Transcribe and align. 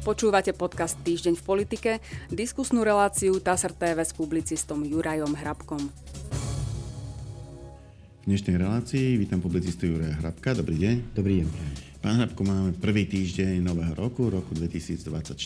Počúvate 0.00 0.56
podcast 0.56 0.96
Týždeň 1.04 1.36
v 1.36 1.44
politike, 1.44 1.90
diskusnú 2.32 2.80
reláciu 2.80 3.36
TASR 3.36 3.76
TV 3.76 4.00
s 4.00 4.16
publicistom 4.16 4.80
Jurajom 4.80 5.36
Hrabkom. 5.36 5.92
V 8.20 8.24
dnešnej 8.24 8.56
relácii 8.56 9.20
vítam 9.20 9.44
publicistu 9.44 9.92
Juraja 9.92 10.16
Hrabka. 10.24 10.56
Dobrý 10.56 10.80
deň. 10.80 10.96
Dobrý 11.12 11.44
deň. 11.44 11.48
Pán 12.00 12.16
Hrabko, 12.16 12.40
máme 12.48 12.72
prvý 12.80 13.12
týždeň 13.12 13.60
nového 13.60 13.92
roku, 13.92 14.32
roku 14.32 14.56
2024 14.56 15.36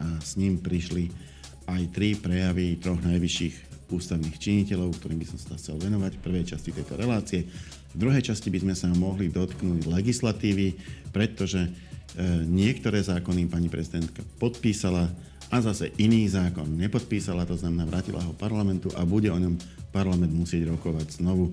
a 0.00 0.06
s 0.24 0.40
ním 0.40 0.56
prišli 0.56 1.12
aj 1.68 1.92
tri 1.92 2.16
prejavy 2.16 2.80
troch 2.80 3.04
najvyšších 3.04 3.92
ústavných 3.92 4.40
činiteľov, 4.40 4.96
ktorým 4.96 5.20
by 5.20 5.26
som 5.28 5.36
sa 5.36 5.60
chcel 5.60 5.76
venovať 5.76 6.16
v 6.16 6.24
prvej 6.24 6.44
časti 6.56 6.72
tejto 6.72 6.96
relácie. 6.96 7.44
V 7.92 7.96
druhej 7.96 8.24
časti 8.24 8.48
by 8.48 8.64
sme 8.64 8.72
sa 8.72 8.88
mohli 8.88 9.28
dotknúť 9.28 9.84
legislatívy, 9.84 10.80
pretože 11.12 11.87
niektoré 12.48 13.04
zákony 13.04 13.50
pani 13.50 13.68
prezidentka 13.68 14.24
podpísala 14.40 15.12
a 15.48 15.56
zase 15.64 15.92
iný 15.96 16.28
zákon 16.28 16.68
nepodpísala, 16.76 17.48
to 17.48 17.56
znamená 17.56 17.88
vrátila 17.88 18.20
ho 18.20 18.36
parlamentu 18.36 18.92
a 18.92 19.04
bude 19.08 19.32
o 19.32 19.38
ňom 19.40 19.56
parlament 19.88 20.32
musieť 20.32 20.68
rokovať 20.68 21.24
znovu. 21.24 21.48
E, 21.48 21.52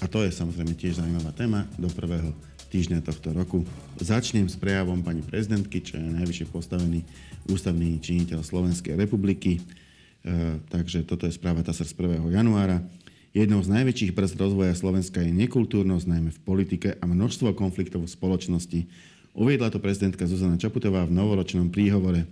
a 0.00 0.04
to 0.08 0.24
je 0.24 0.32
samozrejme 0.32 0.72
tiež 0.72 0.96
zaujímavá 0.96 1.36
téma 1.36 1.68
do 1.76 1.92
prvého 1.92 2.32
týždňa 2.72 3.04
tohto 3.04 3.36
roku. 3.36 3.64
Začnem 4.00 4.48
s 4.48 4.56
prejavom 4.56 5.04
pani 5.04 5.20
prezidentky, 5.20 5.84
čo 5.84 6.00
je 6.00 6.16
najvyššie 6.16 6.46
postavený 6.48 7.04
ústavný 7.48 8.00
činiteľ 8.00 8.40
Slovenskej 8.40 8.96
republiky. 8.96 9.60
E, 9.60 9.60
takže 10.72 11.04
toto 11.04 11.28
je 11.28 11.36
správa 11.36 11.60
TASR 11.60 11.88
z 11.88 11.92
1. 11.92 12.24
januára. 12.32 12.80
Jednou 13.36 13.60
z 13.60 13.68
najväčších 13.68 14.16
brzd 14.16 14.40
rozvoja 14.40 14.72
Slovenska 14.72 15.20
je 15.20 15.28
nekultúrnosť, 15.28 16.08
najmä 16.08 16.30
v 16.32 16.40
politike 16.40 16.88
a 16.96 17.04
množstvo 17.04 17.52
konfliktov 17.52 18.08
v 18.08 18.14
spoločnosti, 18.16 18.80
Uviedla 19.38 19.70
to 19.70 19.78
prezidentka 19.78 20.26
Zuzana 20.26 20.58
Čaputová 20.58 21.06
v 21.06 21.14
novoročnom 21.14 21.70
príhovore. 21.70 22.26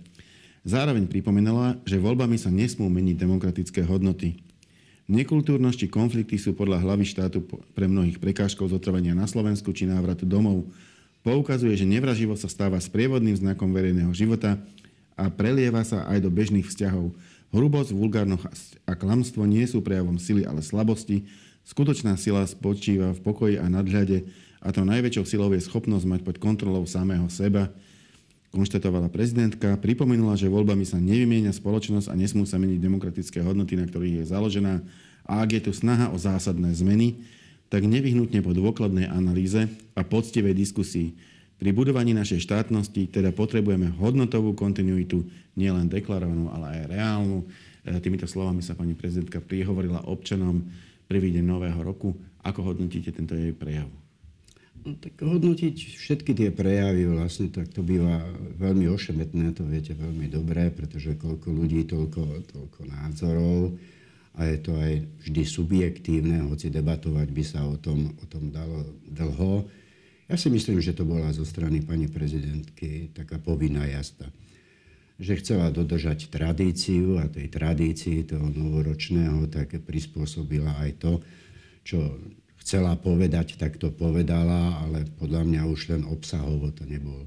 Zároveň 0.67 1.07
pripomenula, 1.07 1.79
že 1.87 2.03
voľbami 2.03 2.35
sa 2.35 2.51
nesmú 2.51 2.91
meniť 2.91 3.15
demokratické 3.15 3.79
hodnoty. 3.87 4.43
Nekultúrnosť 5.07 5.77
či 5.79 5.87
konflikty 5.87 6.35
sú 6.35 6.51
podľa 6.51 6.83
hlavy 6.83 7.07
štátu 7.07 7.47
pre 7.71 7.87
mnohých 7.87 8.19
prekážkov 8.19 8.75
zotrvania 8.75 9.15
na 9.15 9.23
Slovensku 9.23 9.71
či 9.71 9.87
návratu 9.87 10.27
domov. 10.27 10.67
Poukazuje, 11.23 11.79
že 11.79 11.87
nevraživosť 11.87 12.43
sa 12.43 12.49
stáva 12.51 12.75
sprievodným 12.75 13.39
znakom 13.39 13.71
verejného 13.71 14.11
života 14.11 14.59
a 15.15 15.31
prelieva 15.31 15.87
sa 15.87 16.03
aj 16.11 16.19
do 16.19 16.27
bežných 16.27 16.67
vzťahov. 16.67 17.15
Hrubosť, 17.55 17.95
vulgárnosť 17.95 18.83
a 18.83 18.99
klamstvo 18.99 19.47
nie 19.47 19.63
sú 19.63 19.79
prejavom 19.79 20.19
sily, 20.19 20.43
ale 20.43 20.59
slabosti. 20.59 21.23
Skutočná 21.63 22.19
sila 22.19 22.43
spočíva 22.43 23.15
v 23.15 23.23
pokoji 23.23 23.55
a 23.55 23.71
nadhľade, 23.71 24.27
a 24.67 24.75
to 24.75 24.83
najväčšou 24.83 25.23
silou 25.23 25.47
je 25.55 25.63
schopnosť 25.63 26.03
mať 26.03 26.21
pod 26.27 26.43
kontrolou 26.43 26.83
samého 26.83 27.31
seba, 27.31 27.71
konštatovala 28.51 29.07
prezidentka. 29.07 29.79
Pripomenula, 29.79 30.35
že 30.35 30.51
voľbami 30.51 30.83
sa 30.83 30.99
nevymienia 30.99 31.55
spoločnosť 31.55 32.11
a 32.11 32.19
nesmú 32.19 32.43
sa 32.43 32.59
meniť 32.59 32.75
demokratické 32.75 33.39
hodnoty, 33.39 33.79
na 33.79 33.87
ktorých 33.87 34.19
je 34.19 34.25
založená. 34.27 34.83
A 35.23 35.39
ak 35.39 35.55
je 35.55 35.61
tu 35.63 35.71
snaha 35.71 36.11
o 36.11 36.19
zásadné 36.19 36.67
zmeny, 36.75 37.15
tak 37.71 37.87
nevyhnutne 37.87 38.43
po 38.43 38.51
dôkladnej 38.51 39.07
analýze 39.07 39.71
a 39.95 40.03
poctivej 40.03 40.51
diskusii. 40.51 41.15
Pri 41.57 41.71
budovaní 41.71 42.11
našej 42.11 42.43
štátnosti 42.43 43.07
teda 43.07 43.31
potrebujeme 43.31 43.95
hodnotovú 43.95 44.51
kontinuitu, 44.51 45.23
nielen 45.55 45.87
deklarovanú, 45.87 46.51
ale 46.51 46.83
aj 46.83 46.91
reálnu. 46.91 47.39
E, 47.87 47.97
týmito 48.03 48.27
slovami 48.27 48.59
sa 48.59 48.75
pani 48.75 48.99
prezidentka 48.99 49.39
prihovorila 49.39 50.05
občanom 50.05 50.59
pri 51.07 51.39
nového 51.39 51.79
roku. 51.81 52.19
Ako 52.43 52.67
hodnotíte 52.67 53.15
tento 53.15 53.31
jej 53.31 53.55
prejav? 53.55 54.06
Tak 54.87 55.19
hodnotiť 55.19 55.75
všetky 55.99 56.31
tie 56.31 56.49
prejavy 56.55 57.11
vlastne, 57.11 57.51
tak 57.51 57.67
to 57.75 57.83
býva 57.83 58.23
veľmi 58.55 58.87
ošemetné, 58.87 59.51
to 59.51 59.67
viete 59.67 59.91
veľmi 59.91 60.31
dobre, 60.31 60.71
pretože 60.71 61.19
koľko 61.19 61.51
ľudí, 61.51 61.83
toľko, 61.83 62.47
toľko 62.55 62.79
názorov 62.87 63.75
a 64.37 64.45
je 64.45 64.57
to 64.61 64.71
aj 64.77 64.93
vždy 65.27 65.43
subjektívne, 65.43 66.45
hoci 66.45 66.69
debatovať 66.69 67.27
by 67.33 67.43
sa 67.43 67.65
o 67.65 67.75
tom, 67.75 68.13
o 68.15 68.25
tom 68.29 68.53
dalo 68.53 68.85
dlho. 69.09 69.65
Ja 70.29 70.37
si 70.37 70.53
myslím, 70.53 70.77
že 70.79 70.93
to 70.93 71.03
bola 71.03 71.33
zo 71.33 71.43
strany 71.43 71.81
pani 71.81 72.05
prezidentky 72.05 73.09
taká 73.17 73.41
povinná 73.41 73.89
jazda. 73.89 74.29
Že 75.17 75.41
chcela 75.41 75.73
dodržať 75.73 76.29
tradíciu 76.29 77.17
a 77.17 77.25
tej 77.25 77.49
tradícii 77.49 78.29
toho 78.29 78.45
novoročného 78.53 79.49
tak 79.49 79.81
prispôsobila 79.81 80.77
aj 80.85 80.91
to, 81.01 81.13
čo 81.81 81.97
chcela 82.67 82.99
povedať, 82.99 83.55
tak 83.55 83.79
to 83.79 83.95
povedala, 83.95 84.83
ale 84.83 85.07
podľa 85.15 85.47
mňa 85.47 85.61
už 85.71 85.95
len 85.95 86.03
obsahovo 86.03 86.67
to 86.75 86.83
nebol. 86.83 87.23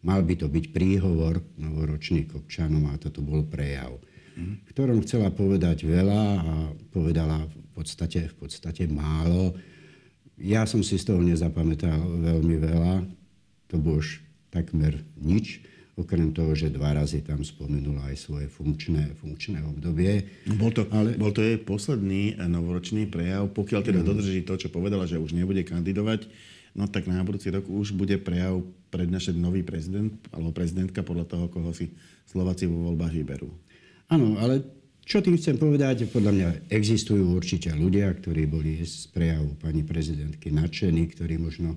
Mal 0.00 0.24
by 0.24 0.32
to 0.40 0.48
byť 0.48 0.72
príhovor 0.72 1.44
novoročný 1.60 2.24
k 2.24 2.40
občanom 2.40 2.88
a 2.88 2.96
toto 2.96 3.20
bol 3.20 3.44
prejav, 3.44 4.00
v 4.32 4.64
ktorom 4.72 5.04
chcela 5.04 5.28
povedať 5.28 5.84
veľa 5.84 6.24
a 6.40 6.54
povedala 6.88 7.44
v 7.44 7.68
podstate, 7.76 8.32
v 8.32 8.36
podstate 8.40 8.88
málo. 8.88 9.52
Ja 10.40 10.64
som 10.64 10.80
si 10.80 10.96
z 10.96 11.12
toho 11.12 11.20
nezapamätal 11.20 12.00
veľmi 12.00 12.56
veľa, 12.56 13.04
to 13.68 13.76
bol 13.76 14.00
už 14.00 14.24
takmer 14.48 15.04
nič 15.20 15.60
Okrem 15.98 16.30
toho, 16.30 16.54
že 16.54 16.70
dva 16.70 16.94
razy 16.94 17.26
tam 17.26 17.42
spomenula 17.42 18.14
aj 18.14 18.16
svoje 18.22 18.46
funkčné, 18.46 19.18
funkčné 19.18 19.66
obdobie. 19.66 20.30
Bol 20.54 20.70
to, 20.70 20.86
ale... 20.94 21.18
bol 21.18 21.34
to 21.34 21.42
jej 21.42 21.58
posledný 21.58 22.38
novoročný 22.38 23.10
prejav. 23.10 23.50
Pokiaľ 23.50 23.80
teda 23.82 24.00
mm. 24.00 24.06
dodrží 24.06 24.46
to, 24.46 24.54
čo 24.54 24.70
povedala, 24.70 25.10
že 25.10 25.18
už 25.18 25.34
nebude 25.34 25.66
kandidovať, 25.66 26.30
no 26.78 26.86
tak 26.86 27.10
na 27.10 27.18
budúci 27.26 27.50
rok 27.50 27.66
už 27.66 27.98
bude 27.98 28.14
prejav 28.22 28.62
prednášať 28.94 29.34
nový 29.34 29.66
prezident 29.66 30.14
alebo 30.30 30.54
prezidentka 30.54 31.02
podľa 31.02 31.26
toho, 31.26 31.44
koho 31.50 31.74
si 31.74 31.90
Slováci 32.30 32.70
vo 32.70 32.94
voľbách 32.94 33.18
vyberú. 33.18 33.50
Áno, 34.06 34.38
ale 34.38 34.62
čo 35.02 35.18
tým 35.18 35.34
chcem 35.34 35.58
povedať, 35.58 36.06
podľa 36.12 36.32
mňa 36.36 36.48
existujú 36.70 37.34
určite 37.34 37.72
ľudia, 37.74 38.12
ktorí 38.12 38.46
boli 38.46 38.84
z 38.86 39.08
prejavu 39.10 39.56
pani 39.58 39.82
prezidentky 39.82 40.54
nadšení, 40.54 41.10
ktorí 41.10 41.40
možno 41.40 41.74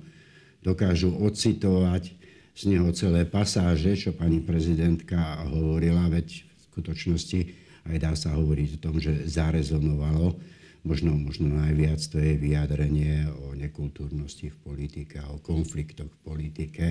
dokážu 0.62 1.10
ocitovať 1.10 2.21
z 2.52 2.62
neho 2.68 2.88
celé 2.92 3.24
pasáže, 3.24 3.96
čo 3.96 4.10
pani 4.12 4.44
prezidentka 4.44 5.44
hovorila, 5.48 6.12
veď 6.12 6.44
v 6.44 6.60
skutočnosti 6.72 7.40
aj 7.88 7.96
dá 7.98 8.12
sa 8.14 8.36
hovoriť 8.36 8.78
o 8.78 8.82
tom, 8.82 8.96
že 9.00 9.26
zarezonovalo. 9.26 10.36
Možno, 10.82 11.14
možno 11.14 11.46
najviac 11.62 12.02
to 12.10 12.18
je 12.18 12.34
vyjadrenie 12.34 13.30
o 13.30 13.54
nekultúrnosti 13.54 14.50
v 14.50 14.58
politike, 14.66 15.22
o 15.30 15.38
konfliktoch 15.38 16.10
v 16.10 16.22
politike. 16.26 16.86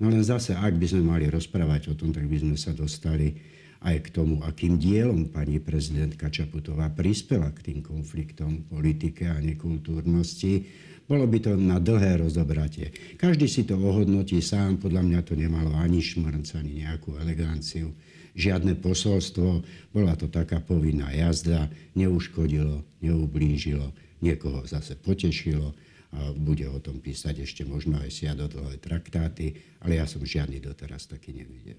No 0.00 0.08
len 0.08 0.24
zase, 0.24 0.56
ak 0.56 0.80
by 0.80 0.86
sme 0.88 1.02
mali 1.04 1.28
rozprávať 1.28 1.92
o 1.92 1.94
tom, 1.94 2.08
tak 2.08 2.24
by 2.24 2.40
sme 2.40 2.56
sa 2.56 2.72
dostali 2.72 3.36
aj 3.84 3.96
k 4.00 4.08
tomu, 4.10 4.42
akým 4.42 4.80
dielom 4.80 5.30
pani 5.30 5.62
prezidentka 5.62 6.32
Čaputová 6.32 6.90
prispela 6.90 7.52
k 7.54 7.70
tým 7.70 7.78
konfliktom 7.84 8.66
politike 8.66 9.30
a 9.30 9.38
nekultúrnosti 9.38 10.66
bolo 11.08 11.24
by 11.24 11.38
to 11.40 11.56
na 11.56 11.80
dlhé 11.80 12.20
rozobratie. 12.20 12.92
Každý 13.16 13.48
si 13.48 13.64
to 13.64 13.80
ohodnotí 13.80 14.44
sám, 14.44 14.76
podľa 14.76 15.02
mňa 15.08 15.20
to 15.24 15.32
nemalo 15.32 15.72
ani 15.72 16.04
šmrnc, 16.04 16.52
ani 16.52 16.84
nejakú 16.84 17.16
eleganciu, 17.16 17.96
žiadne 18.36 18.76
posolstvo. 18.76 19.64
Bola 19.90 20.14
to 20.20 20.28
taká 20.28 20.60
povinná 20.60 21.08
jazda, 21.16 21.72
neuškodilo, 21.96 22.84
neublížilo, 23.00 23.88
niekoho 24.20 24.68
zase 24.68 25.00
potešilo 25.00 25.72
a 26.08 26.32
bude 26.32 26.64
o 26.64 26.80
tom 26.80 27.04
písať 27.04 27.44
ešte 27.44 27.62
možno 27.68 28.00
aj 28.00 28.08
siadodlhé 28.08 28.80
traktáty, 28.80 29.52
ale 29.84 30.00
ja 30.00 30.08
som 30.08 30.24
žiadny 30.24 30.56
doteraz 30.56 31.04
taký 31.04 31.36
nevidel. 31.36 31.76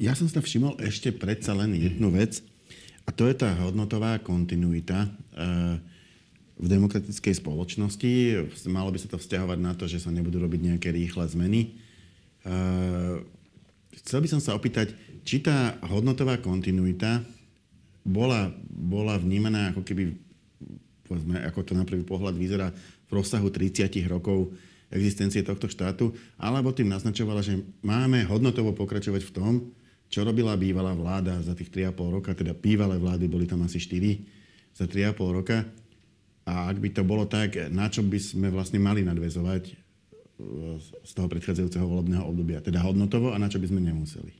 Ja 0.00 0.16
som 0.16 0.32
sa 0.32 0.40
všimol 0.40 0.80
ešte 0.80 1.12
predsa 1.12 1.52
len 1.52 1.76
jednu 1.76 2.08
vec, 2.08 2.40
a 3.04 3.12
to 3.12 3.28
je 3.28 3.36
tá 3.36 3.52
hodnotová 3.64 4.20
kontinuita. 4.20 5.08
E- 5.32 5.96
v 6.58 6.66
demokratickej 6.66 7.38
spoločnosti. 7.38 8.12
Malo 8.66 8.90
by 8.90 8.98
sa 8.98 9.08
to 9.08 9.22
vzťahovať 9.22 9.58
na 9.62 9.72
to, 9.78 9.86
že 9.86 10.02
sa 10.02 10.10
nebudú 10.10 10.42
robiť 10.42 10.60
nejaké 10.74 10.90
rýchle 10.90 11.22
zmeny. 11.30 11.78
Chcel 14.02 14.18
by 14.18 14.28
som 14.30 14.42
sa 14.42 14.58
opýtať, 14.58 14.90
či 15.22 15.38
tá 15.38 15.78
hodnotová 15.86 16.42
kontinuita 16.42 17.22
bola, 18.02 18.50
bola 18.68 19.14
vnímaná 19.20 19.70
ako 19.70 19.86
keby, 19.86 20.16
povedzme, 21.06 21.38
ako 21.46 21.60
to 21.62 21.72
na 21.78 21.84
prvý 21.86 22.02
pohľad 22.02 22.34
vyzerá 22.34 22.74
v 23.08 23.12
rozsahu 23.12 23.48
30 23.52 23.88
rokov 24.10 24.50
existencie 24.88 25.44
tohto 25.44 25.68
štátu, 25.68 26.16
alebo 26.40 26.72
tým 26.72 26.88
naznačovala, 26.88 27.44
že 27.44 27.60
máme 27.84 28.24
hodnotovo 28.24 28.72
pokračovať 28.72 29.22
v 29.28 29.34
tom, 29.36 29.52
čo 30.08 30.24
robila 30.24 30.56
bývalá 30.56 30.96
vláda 30.96 31.36
za 31.44 31.52
tých 31.52 31.68
3,5 31.68 32.16
roka, 32.16 32.32
teda 32.32 32.56
bývalé 32.56 32.96
vlády, 32.96 33.28
boli 33.28 33.44
tam 33.44 33.60
asi 33.68 33.76
4 33.76 34.24
za 34.72 34.88
3,5 34.88 35.36
roka, 35.36 35.68
a 36.48 36.72
ak 36.72 36.80
by 36.80 36.88
to 36.96 37.04
bolo 37.04 37.28
tak, 37.28 37.68
na 37.68 37.92
čo 37.92 38.00
by 38.00 38.16
sme 38.16 38.48
vlastne 38.48 38.80
mali 38.80 39.04
nadvezovať 39.04 39.62
e, 39.68 39.72
z 40.80 41.10
toho 41.12 41.28
predchádzajúceho 41.28 41.84
volebného 41.84 42.24
obdobia? 42.24 42.64
Teda 42.64 42.80
hodnotovo 42.80 43.36
a 43.36 43.38
na 43.38 43.52
čo 43.52 43.60
by 43.60 43.68
sme 43.68 43.84
nemuseli? 43.84 44.32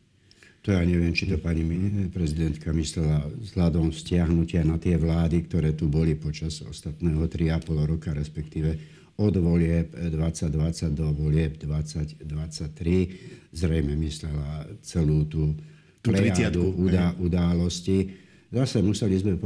To 0.65 0.75
ja 0.75 0.83
neviem, 0.83 1.13
či 1.15 1.29
to 1.29 1.39
pani 1.39 1.63
prezidentka 2.11 2.75
myslela 2.75 3.29
vzhľadom 3.31 3.95
stiahnutia 3.95 4.67
na 4.67 4.81
tie 4.81 4.99
vlády, 4.99 5.47
ktoré 5.47 5.77
tu 5.77 5.87
boli 5.87 6.19
počas 6.19 6.65
ostatného 6.65 7.29
3,5 7.31 7.93
roka, 7.93 8.11
respektíve 8.11 8.75
od 9.19 9.35
volieb 9.39 9.95
2020 9.95 10.95
do 10.95 11.11
volieb 11.15 11.59
2023. 11.59 13.51
Zrejme 13.55 13.95
myslela 13.99 14.67
celú 14.83 15.27
tú 15.27 15.55
plejadu 16.03 16.75
udá, 16.75 17.15
událostí. 17.19 18.28
Zase 18.49 18.81
museli, 18.81 19.21
sme 19.21 19.37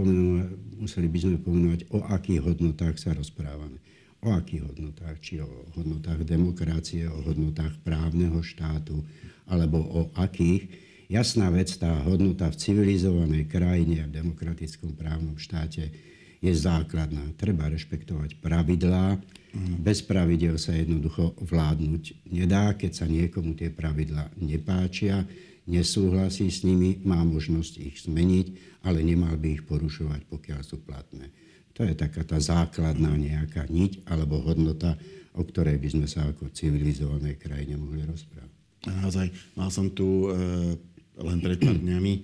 museli 0.79 1.11
by 1.11 1.19
sme 1.19 1.37
pomenovať, 1.43 1.91
o 1.91 2.07
akých 2.07 2.41
hodnotách 2.47 3.03
sa 3.03 3.11
rozprávame. 3.11 3.83
O 4.23 4.31
akých 4.31 4.71
hodnotách? 4.71 5.19
Či 5.19 5.43
o 5.43 5.51
hodnotách 5.75 6.23
demokracie, 6.23 7.11
o 7.11 7.19
hodnotách 7.27 7.75
právneho 7.83 8.39
štátu, 8.39 9.03
alebo 9.51 9.83
o 9.83 10.01
akých. 10.15 10.71
Jasná 11.11 11.51
vec, 11.51 11.75
tá 11.75 11.91
hodnota 12.07 12.47
v 12.47 12.57
civilizovanej 12.63 13.51
krajine 13.51 14.07
a 14.07 14.09
v 14.09 14.23
demokratickom 14.23 14.95
právnom 14.95 15.35
štáte 15.35 15.91
je 16.39 16.53
základná. 16.55 17.27
Treba 17.35 17.67
rešpektovať 17.67 18.39
pravidlá. 18.39 19.19
Bez 19.83 20.01
pravidel 20.07 20.57
sa 20.63 20.79
jednoducho 20.79 21.35
vládnuť 21.43 22.31
nedá, 22.31 22.73
keď 22.79 23.03
sa 23.03 23.07
niekomu 23.11 23.59
tie 23.59 23.69
pravidlá 23.69 24.31
nepáčia 24.39 25.27
nesúhlasí 25.67 26.51
s 26.51 26.67
nimi, 26.67 26.99
má 27.07 27.23
možnosť 27.23 27.75
ich 27.79 27.97
zmeniť, 28.03 28.47
ale 28.83 29.03
nemal 29.07 29.39
by 29.39 29.61
ich 29.61 29.65
porušovať, 29.67 30.27
pokiaľ 30.27 30.61
sú 30.67 30.83
platné. 30.83 31.31
To 31.73 31.87
je 31.87 31.95
taká 31.97 32.27
tá 32.27 32.37
základná 32.37 33.15
nejaká 33.17 33.65
niť 33.71 34.05
alebo 34.05 34.43
hodnota, 34.45 34.99
o 35.33 35.41
ktorej 35.41 35.81
by 35.81 35.89
sme 35.89 36.07
sa 36.11 36.29
ako 36.29 36.53
civilizovanej 36.53 37.41
krajine 37.41 37.81
mohli 37.81 38.05
rozprávať. 38.05 38.53
Naozaj, 38.83 39.27
mal 39.55 39.71
som 39.71 39.89
tu 39.89 40.29
e, 40.29 40.37
len 41.17 41.39
pred 41.39 41.57
pár 41.57 41.79
dňami 41.79 42.13
e, 42.13 42.21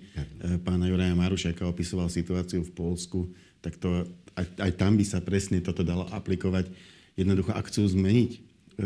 pána 0.61 0.91
Juraja 0.91 1.15
Marušaka 1.15 1.65
opisoval 1.65 2.11
situáciu 2.11 2.67
v 2.67 2.75
Polsku, 2.75 3.31
tak 3.63 3.79
to, 3.79 4.05
aj, 4.35 4.47
aj 4.59 4.73
tam 4.75 4.99
by 4.99 5.05
sa 5.07 5.23
presne 5.23 5.63
toto 5.63 5.87
dalo 5.87 6.11
aplikovať. 6.11 6.69
Jednoducho, 7.15 7.55
ak 7.55 7.71
chcú 7.71 7.87
zmeniť 7.87 8.31
e, 8.35 8.39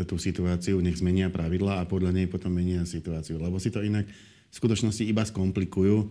tú 0.05 0.21
situáciu, 0.21 0.79
nech 0.79 1.01
zmenia 1.01 1.33
pravidla 1.33 1.81
a 1.81 1.89
podľa 1.89 2.13
nej 2.13 2.29
potom 2.29 2.53
menia 2.53 2.85
situáciu. 2.85 3.41
Lebo 3.41 3.57
si 3.57 3.73
to 3.73 3.81
inak 3.81 4.05
v 4.53 4.55
skutočnosti 4.61 5.01
iba 5.01 5.25
skomplikujú 5.25 5.97
e, 5.97 6.07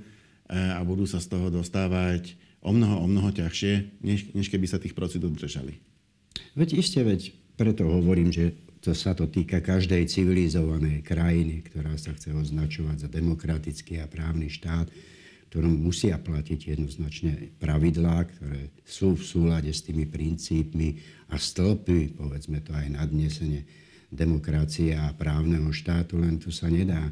a 0.50 0.82
budú 0.82 1.06
sa 1.06 1.22
z 1.22 1.30
toho 1.30 1.46
dostávať 1.46 2.34
o 2.58 2.74
mnoho, 2.74 2.98
o 2.98 3.06
mnoho 3.06 3.30
ťažšie, 3.30 4.02
než, 4.02 4.34
než 4.34 4.50
keby 4.50 4.66
sa 4.66 4.82
tých 4.82 4.98
procedúr 4.98 5.30
držali. 5.30 5.78
Veď 6.58 6.82
iste, 6.82 6.98
veď 7.06 7.30
preto 7.54 7.86
hovorím, 7.86 8.34
že 8.34 8.58
to 8.82 8.98
sa 8.98 9.14
to 9.14 9.30
týka 9.30 9.62
každej 9.62 10.10
civilizovanej 10.10 11.06
krajiny, 11.06 11.62
ktorá 11.62 11.94
sa 11.94 12.10
chce 12.18 12.34
označovať 12.34 13.06
za 13.06 13.08
demokratický 13.08 14.02
a 14.02 14.10
právny 14.10 14.50
štát, 14.50 14.90
ktorom 15.54 15.78
musia 15.78 16.18
platiť 16.18 16.74
jednoznačne 16.74 17.54
pravidlá, 17.62 18.26
ktoré 18.26 18.74
sú 18.82 19.14
v 19.14 19.22
súlade 19.22 19.70
s 19.70 19.86
tými 19.86 20.10
princípmi 20.10 20.98
a 21.30 21.38
stĺpy, 21.38 22.18
povedzme 22.18 22.58
to 22.58 22.74
aj 22.74 22.90
nadnesenie 22.90 23.62
demokracie 24.10 24.98
a 24.98 25.14
právneho 25.14 25.70
štátu, 25.70 26.18
len 26.18 26.42
tu 26.42 26.50
sa 26.50 26.66
nedá 26.66 27.06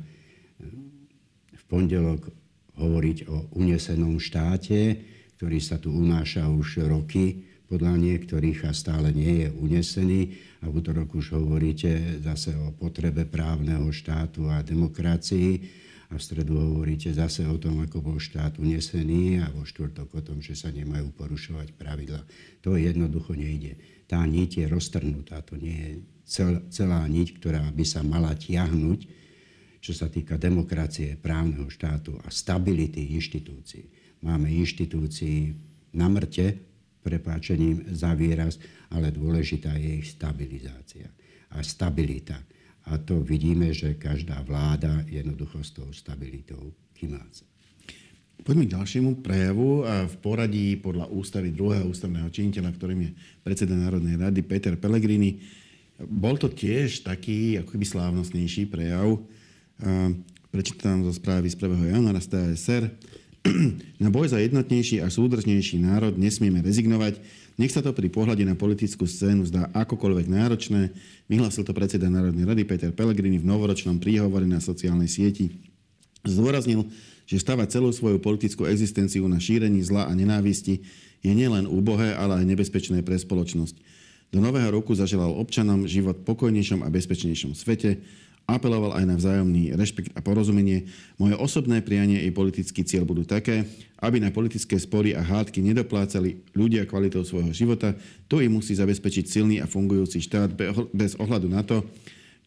pondelok 1.71 2.27
hovoriť 2.75 3.19
o 3.31 3.55
unesenom 3.55 4.19
štáte, 4.19 4.99
ktorý 5.39 5.63
sa 5.63 5.79
tu 5.79 5.95
unáša 5.95 6.51
už 6.51 6.85
roky, 6.91 7.47
podľa 7.71 8.03
niektorých 8.03 8.67
a 8.67 8.75
stále 8.75 9.15
nie 9.15 9.47
je 9.47 9.49
unesený. 9.55 10.21
A 10.61 10.67
v 10.67 10.83
útorok 10.83 11.15
už 11.15 11.39
hovoríte 11.39 12.19
zase 12.19 12.51
o 12.59 12.75
potrebe 12.75 13.23
právneho 13.23 13.87
štátu 13.95 14.51
a 14.51 14.67
demokracii. 14.67 15.79
A 16.11 16.19
v 16.19 16.23
stredu 16.27 16.59
hovoríte 16.59 17.15
zase 17.15 17.47
o 17.47 17.55
tom, 17.55 17.79
ako 17.87 18.03
bol 18.03 18.19
štát 18.19 18.59
unesený 18.59 19.39
a 19.39 19.47
vo 19.55 19.63
štvrtok 19.63 20.19
o 20.19 20.21
tom, 20.27 20.43
že 20.43 20.59
sa 20.59 20.75
nemajú 20.75 21.15
porušovať 21.15 21.79
pravidla. 21.79 22.27
To 22.67 22.75
jednoducho 22.75 23.39
nejde. 23.39 23.79
Tá 24.11 24.19
niť 24.27 24.51
je 24.59 24.65
roztrhnutá. 24.67 25.39
To 25.47 25.55
nie 25.55 25.79
je 25.79 25.91
celá 26.75 27.07
niť, 27.07 27.39
ktorá 27.39 27.63
by 27.71 27.85
sa 27.87 28.03
mala 28.03 28.35
tiahnuť 28.35 29.07
čo 29.81 29.97
sa 29.97 30.13
týka 30.13 30.37
demokracie, 30.37 31.17
právneho 31.17 31.67
štátu 31.73 32.21
a 32.21 32.29
stability 32.29 33.17
inštitúcií. 33.17 33.85
Máme 34.21 34.53
inštitúcií 34.53 35.57
na 35.97 36.07
mŕte, 36.07 36.53
prepáčením 37.01 37.89
za 37.97 38.13
výraz, 38.13 38.61
ale 38.93 39.09
dôležitá 39.09 39.73
je 39.81 40.05
ich 40.05 40.13
stabilizácia 40.13 41.09
a 41.57 41.65
stabilita. 41.65 42.37
A 42.93 43.01
to 43.01 43.25
vidíme, 43.25 43.73
že 43.73 43.97
každá 43.97 44.41
vláda 44.45 45.05
jednoducho 45.09 45.65
s 45.65 45.73
tou 45.73 45.89
stabilitou 45.97 46.77
kymáca. 46.93 47.49
Poďme 48.41 48.65
k 48.69 48.75
ďalšiemu 48.77 49.11
prejavu. 49.21 49.85
A 49.85 50.09
v 50.09 50.17
poradí 50.21 50.77
podľa 50.81 51.13
ústavy 51.13 51.53
druhého 51.53 51.89
ústavného 51.89 52.29
činiteľa, 52.33 52.73
ktorým 52.73 53.01
je 53.05 53.11
predseda 53.45 53.77
Národnej 53.77 54.17
rady 54.17 54.41
Peter 54.45 54.75
Pellegrini, 54.81 55.41
bol 56.01 56.41
to 56.41 56.49
tiež 56.49 57.05
taký 57.05 57.61
ako 57.61 57.77
keby 57.77 57.85
slávnostnejší 57.85 58.73
prejav, 58.73 59.21
Prečítam 60.51 61.01
zo 61.09 61.13
správy 61.17 61.49
z 61.49 61.57
1. 61.57 61.97
januára 61.97 62.21
z 62.21 62.29
TSR. 62.29 62.85
Na 64.03 64.13
boj 64.13 64.29
za 64.29 64.37
jednotnejší 64.37 65.01
a 65.01 65.09
súdržnejší 65.09 65.81
národ 65.81 66.21
nesmieme 66.21 66.61
rezignovať. 66.61 67.17
Nech 67.57 67.73
sa 67.73 67.81
to 67.81 67.97
pri 67.97 68.13
pohľade 68.13 68.45
na 68.45 68.57
politickú 68.57 69.09
scénu 69.09 69.45
zdá 69.49 69.69
akokoľvek 69.73 70.33
náročné, 70.33 70.97
vyhlásil 71.29 71.61
to 71.65 71.77
predseda 71.77 72.09
Národnej 72.09 72.49
rady 72.49 72.65
Peter 72.65 72.89
Pellegrini 72.89 73.37
v 73.37 73.49
novoročnom 73.49 74.01
príhovore 74.01 74.49
na 74.49 74.65
sociálnej 74.65 75.13
sieti. 75.13 75.61
Zdôraznil, 76.25 76.89
že 77.29 77.41
stavať 77.41 77.81
celú 77.81 77.93
svoju 77.93 78.17
politickú 78.17 78.65
existenciu 78.65 79.29
na 79.29 79.37
šírení 79.37 79.81
zla 79.85 80.09
a 80.09 80.13
nenávisti 80.17 80.85
je 81.21 81.33
nielen 81.37 81.69
úbohé, 81.69 82.17
ale 82.17 82.41
aj 82.41 82.49
nebezpečné 82.49 83.05
pre 83.05 83.21
spoločnosť. 83.21 83.77
Do 84.33 84.41
nového 84.41 84.73
roku 84.73 84.97
zaželal 84.97 85.37
občanom 85.37 85.85
život 85.85 86.21
v 86.21 86.27
pokojnejšom 86.33 86.81
a 86.81 86.89
bezpečnejšom 86.89 87.53
svete, 87.53 88.01
apeloval 88.53 88.99
aj 88.99 89.05
na 89.07 89.17
vzájomný 89.17 89.75
rešpekt 89.79 90.15
a 90.15 90.21
porozumenie. 90.21 90.91
Moje 91.17 91.39
osobné 91.39 91.81
prianie 91.81 92.23
i 92.27 92.35
politický 92.35 92.83
cieľ 92.83 93.07
budú 93.07 93.23
také, 93.23 93.67
aby 94.03 94.19
na 94.19 94.35
politické 94.35 94.81
spory 94.81 95.15
a 95.15 95.23
hádky 95.23 95.61
nedoplácali 95.63 96.43
ľudia 96.57 96.89
kvalitou 96.89 97.23
svojho 97.23 97.55
života. 97.55 97.95
To 98.33 98.43
im 98.43 98.59
musí 98.59 98.75
zabezpečiť 98.75 99.25
silný 99.29 99.57
a 99.63 99.71
fungujúci 99.71 100.19
štát 100.25 100.51
bez 100.91 101.15
ohľadu 101.21 101.49
na 101.49 101.63
to, 101.63 101.87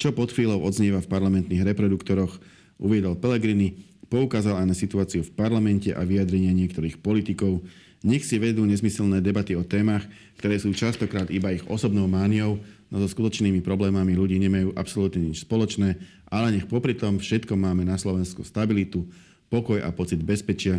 čo 0.01 0.11
pod 0.11 0.33
chvíľou 0.33 0.65
odznieva 0.65 0.99
v 0.99 1.11
parlamentných 1.11 1.63
reproduktoroch, 1.63 2.41
uviedol 2.81 3.15
Pellegrini, 3.15 3.77
poukázal 4.09 4.61
aj 4.61 4.67
na 4.69 4.75
situáciu 4.77 5.21
v 5.25 5.33
parlamente 5.33 5.89
a 5.93 6.01
vyjadrenia 6.05 6.53
niektorých 6.53 7.01
politikov. 7.01 7.65
Nech 8.03 8.27
si 8.27 8.35
vedú 8.35 8.67
nezmyselné 8.67 9.23
debaty 9.23 9.55
o 9.55 9.63
témach, 9.63 10.03
ktoré 10.35 10.59
sú 10.59 10.75
častokrát 10.75 11.31
iba 11.31 11.55
ich 11.55 11.63
osobnou 11.71 12.03
mániou, 12.05 12.59
no 12.93 13.01
so 13.01 13.09
skutočnými 13.09 13.65
problémami 13.65 14.13
ľudí 14.13 14.37
nemajú 14.37 14.77
absolútne 14.77 15.33
nič 15.33 15.49
spoločné, 15.49 15.97
ale 16.29 16.53
nech 16.53 16.69
popri 16.69 16.93
tom 16.93 17.17
všetko 17.17 17.57
máme 17.57 17.81
na 17.81 17.97
Slovensku 17.97 18.45
stabilitu, 18.45 19.09
pokoj 19.49 19.81
a 19.81 19.89
pocit 19.89 20.21
bezpečia. 20.21 20.77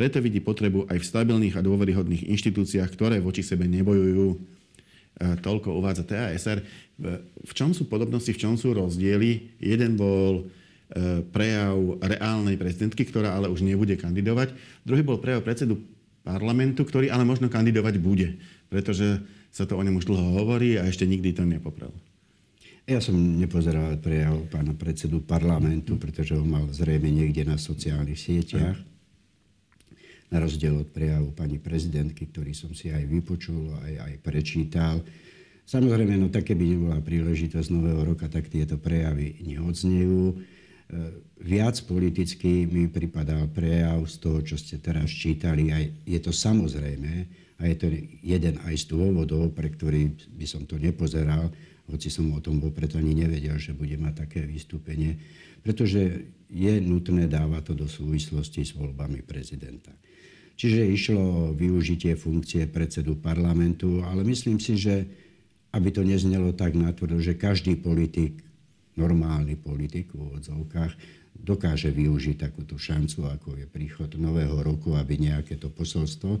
Preto 0.00 0.24
vidí 0.24 0.40
potrebu 0.40 0.88
aj 0.88 0.96
v 0.96 1.08
stabilných 1.12 1.60
a 1.60 1.64
dôveryhodných 1.64 2.32
inštitúciách, 2.32 2.88
ktoré 2.96 3.20
voči 3.20 3.44
sebe 3.44 3.68
nebojujú. 3.68 4.28
E, 4.32 4.36
toľko 5.44 5.76
uvádza 5.76 6.08
TASR. 6.08 6.64
V 7.44 7.52
čom 7.52 7.76
sú 7.76 7.84
podobnosti, 7.84 8.32
v 8.32 8.40
čom 8.40 8.56
sú 8.56 8.72
rozdiely? 8.72 9.60
Jeden 9.60 10.00
bol 10.00 10.48
e, 10.48 11.20
prejav 11.28 12.00
reálnej 12.00 12.56
prezidentky, 12.56 13.04
ktorá 13.04 13.36
ale 13.36 13.52
už 13.52 13.60
nebude 13.60 13.92
kandidovať. 14.00 14.56
Druhý 14.88 15.04
bol 15.04 15.20
prejav 15.20 15.44
predsedu 15.44 15.76
parlamentu, 16.24 16.88
ktorý 16.88 17.12
ale 17.12 17.28
možno 17.28 17.52
kandidovať 17.52 18.00
bude, 18.00 18.40
pretože 18.72 19.20
sa 19.50 19.66
to 19.66 19.74
o 19.74 19.82
ňom 19.82 19.98
už 19.98 20.06
dlho 20.06 20.42
hovorí 20.42 20.78
a 20.78 20.86
ešte 20.86 21.06
nikdy 21.06 21.34
to 21.34 21.42
nepoprel. 21.42 21.90
Ja 22.90 22.98
som 22.98 23.14
nepozeral 23.14 24.02
prejav 24.02 24.50
pána 24.50 24.74
predsedu 24.74 25.22
parlamentu, 25.22 25.94
pretože 25.94 26.34
ho 26.34 26.42
mal 26.42 26.66
zrejme 26.74 27.06
niekde 27.06 27.46
na 27.46 27.54
sociálnych 27.54 28.18
sieťach. 28.18 28.78
Na 30.30 30.38
rozdiel 30.38 30.74
od 30.74 30.90
prejavu 30.90 31.30
pani 31.34 31.58
prezidentky, 31.58 32.26
ktorý 32.30 32.54
som 32.54 32.74
si 32.74 32.90
aj 32.90 33.06
vypočul, 33.06 33.74
aj, 33.82 33.94
aj 34.10 34.14
prečítal. 34.22 35.02
Samozrejme, 35.70 36.18
no 36.18 36.34
tak 36.34 36.50
keby 36.50 36.66
nebola 36.66 36.98
príležitosť 36.98 37.70
nového 37.70 38.02
roka, 38.14 38.26
tak 38.26 38.50
tieto 38.50 38.74
prejavy 38.74 39.38
neodznejú. 39.42 40.34
E, 40.90 41.22
viac 41.38 41.78
politicky 41.86 42.66
mi 42.66 42.90
pripadal 42.90 43.46
prejav 43.54 44.02
z 44.10 44.16
toho, 44.18 44.38
čo 44.42 44.58
ste 44.58 44.82
teraz 44.82 45.06
čítali. 45.06 45.70
Aj 45.70 45.86
je 45.86 46.18
to 46.18 46.34
samozrejme, 46.34 47.30
a 47.60 47.68
je 47.68 47.76
to 47.76 47.86
jeden 48.24 48.58
aj 48.66 48.74
z 48.74 48.84
dôvodov, 48.90 49.54
pre 49.54 49.70
ktorý 49.70 50.10
by 50.34 50.46
som 50.48 50.66
to 50.66 50.80
nepozeral, 50.80 51.52
hoci 51.86 52.08
som 52.10 52.26
o 52.32 52.40
tom 52.42 52.58
vopred 52.58 52.90
ani 52.96 53.12
nevedel, 53.14 53.54
že 53.60 53.76
bude 53.76 53.94
mať 54.00 54.26
také 54.26 54.40
vystúpenie, 54.42 55.20
pretože 55.60 56.26
je 56.50 56.72
nutné 56.82 57.30
dávať 57.30 57.70
to 57.70 57.74
do 57.84 57.86
súvislosti 57.86 58.66
s 58.66 58.74
voľbami 58.74 59.22
prezidenta. 59.22 59.92
Čiže 60.56 60.92
išlo 60.92 61.22
o 61.22 61.54
využitie 61.56 62.18
funkcie 62.18 62.66
predsedu 62.68 63.16
parlamentu, 63.16 64.02
ale 64.04 64.26
myslím 64.26 64.60
si, 64.60 64.76
že 64.76 65.06
aby 65.70 65.88
to 65.94 66.02
neznelo 66.02 66.50
tak 66.50 66.74
natvrdo, 66.74 67.22
že 67.22 67.38
každý 67.38 67.78
politik, 67.78 68.42
normálny 68.98 69.54
politik 69.58 70.10
v 70.14 70.40
odzovkách, 70.40 70.92
dokáže 71.40 71.88
využiť 71.94 72.36
takúto 72.50 72.76
šancu, 72.76 73.26
ako 73.30 73.56
je 73.56 73.66
príchod 73.66 74.10
nového 74.18 74.60
roku, 74.60 74.98
aby 74.98 75.16
nejaké 75.16 75.56
to 75.56 75.72
posolstvo 75.72 76.40